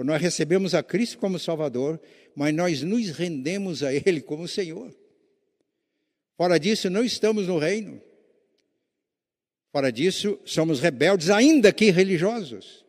quando 0.00 0.08
nós 0.08 0.22
recebemos 0.22 0.74
a 0.74 0.82
Cristo 0.82 1.18
como 1.18 1.38
Salvador, 1.38 2.00
mas 2.34 2.54
nós 2.54 2.80
nos 2.80 3.10
rendemos 3.10 3.82
a 3.82 3.92
Ele 3.92 4.22
como 4.22 4.48
Senhor. 4.48 4.96
Fora 6.38 6.58
disso, 6.58 6.88
não 6.88 7.04
estamos 7.04 7.46
no 7.46 7.58
reino. 7.58 8.00
Fora 9.70 9.92
disso, 9.92 10.40
somos 10.42 10.80
rebeldes, 10.80 11.28
ainda 11.28 11.70
que 11.70 11.90
religiosos. 11.90 12.82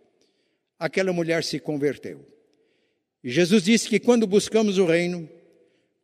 Aquela 0.79 1.11
mulher 1.11 1.43
se 1.43 1.59
converteu. 1.59 2.25
E 3.21 3.29
Jesus 3.29 3.63
disse 3.63 3.89
que 3.89 3.99
quando 3.99 4.25
buscamos 4.25 4.77
o 4.77 4.85
reino, 4.85 5.29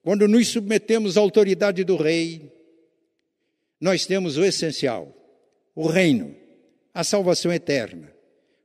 quando 0.04 0.28
nos 0.28 0.50
submetemos 0.50 1.15
à 1.17 1.22
autoridade 1.22 1.86
do 1.86 1.96
rei, 1.96 2.52
nós 3.80 4.06
temos 4.06 4.36
o 4.36 4.43
essencial, 4.43 5.15
o 5.74 5.88
reino, 5.88 6.36
a 6.93 7.02
salvação 7.02 7.54
eterna, 7.54 8.13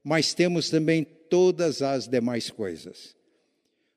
mas 0.02 0.34
temos 0.34 0.68
também 0.68 1.06
todas 1.32 1.80
as 1.80 2.06
demais 2.06 2.50
coisas. 2.50 3.16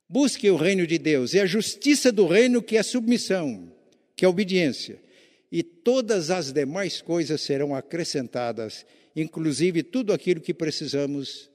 Busque 0.08 0.50
o 0.50 0.56
reino 0.56 0.88
de 0.88 0.98
Deus 0.98 1.34
e 1.34 1.39
a 1.41 1.45
justiça 1.45 2.10
do 2.10 2.26
reino, 2.26 2.63
que 2.63 2.78
é 2.78 2.82
submissão, 2.82 3.69
que 4.15 4.24
é 4.24 4.28
obediência, 4.28 5.04
e 5.52 5.62
todas 5.62 6.32
as 6.32 6.54
demais 6.54 7.02
coisas 7.02 7.41
serão 7.41 7.76
acrescentadas, 7.76 8.86
inclusive 9.13 9.84
tudo 9.84 10.13
aquilo 10.13 10.39
que 10.39 10.54
precisamos 10.54 11.52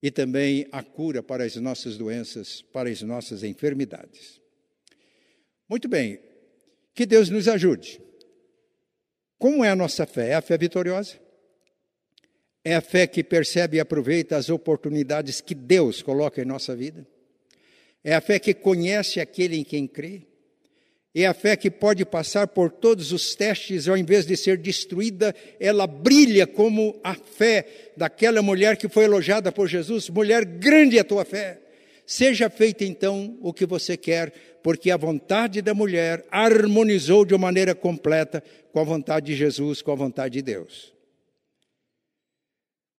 e 0.00 0.08
também 0.08 0.68
a 0.70 0.80
cura 0.80 1.24
para 1.24 1.42
as 1.42 1.56
nossas 1.56 1.96
doenças, 1.96 2.62
para 2.62 2.88
as 2.88 3.02
nossas 3.02 3.42
enfermidades. 3.42 4.40
Muito 5.68 5.88
bem, 5.88 6.20
que 6.94 7.04
Deus 7.04 7.30
nos 7.30 7.48
ajude. 7.48 8.00
Como 9.38 9.64
é 9.64 9.70
a 9.70 9.76
nossa 9.76 10.06
fé? 10.06 10.28
É 10.28 10.34
a 10.36 10.40
fé 10.40 10.56
vitoriosa? 10.56 11.25
É 12.68 12.74
a 12.74 12.80
fé 12.80 13.06
que 13.06 13.22
percebe 13.22 13.76
e 13.76 13.80
aproveita 13.80 14.36
as 14.36 14.50
oportunidades 14.50 15.40
que 15.40 15.54
Deus 15.54 16.02
coloca 16.02 16.42
em 16.42 16.44
nossa 16.44 16.74
vida? 16.74 17.06
É 18.02 18.12
a 18.12 18.20
fé 18.20 18.40
que 18.40 18.52
conhece 18.52 19.20
aquele 19.20 19.56
em 19.56 19.62
quem 19.62 19.86
crê? 19.86 20.22
É 21.14 21.26
a 21.26 21.32
fé 21.32 21.56
que 21.56 21.70
pode 21.70 22.04
passar 22.04 22.48
por 22.48 22.72
todos 22.72 23.12
os 23.12 23.36
testes, 23.36 23.86
ao 23.86 23.96
invés 23.96 24.26
de 24.26 24.36
ser 24.36 24.56
destruída, 24.58 25.32
ela 25.60 25.86
brilha 25.86 26.44
como 26.44 26.98
a 27.04 27.14
fé 27.14 27.92
daquela 27.96 28.42
mulher 28.42 28.76
que 28.76 28.88
foi 28.88 29.04
elogiada 29.04 29.52
por 29.52 29.68
Jesus. 29.68 30.10
Mulher, 30.10 30.44
grande 30.44 30.98
é 30.98 31.02
a 31.02 31.04
tua 31.04 31.24
fé. 31.24 31.60
Seja 32.04 32.50
feita 32.50 32.84
então 32.84 33.38
o 33.42 33.52
que 33.52 33.64
você 33.64 33.96
quer, 33.96 34.32
porque 34.60 34.90
a 34.90 34.96
vontade 34.96 35.62
da 35.62 35.72
mulher 35.72 36.24
harmonizou 36.32 37.24
de 37.24 37.32
uma 37.32 37.46
maneira 37.46 37.76
completa 37.76 38.42
com 38.72 38.80
a 38.80 38.84
vontade 38.84 39.26
de 39.26 39.36
Jesus, 39.36 39.82
com 39.82 39.92
a 39.92 39.94
vontade 39.94 40.32
de 40.32 40.42
Deus. 40.42 40.95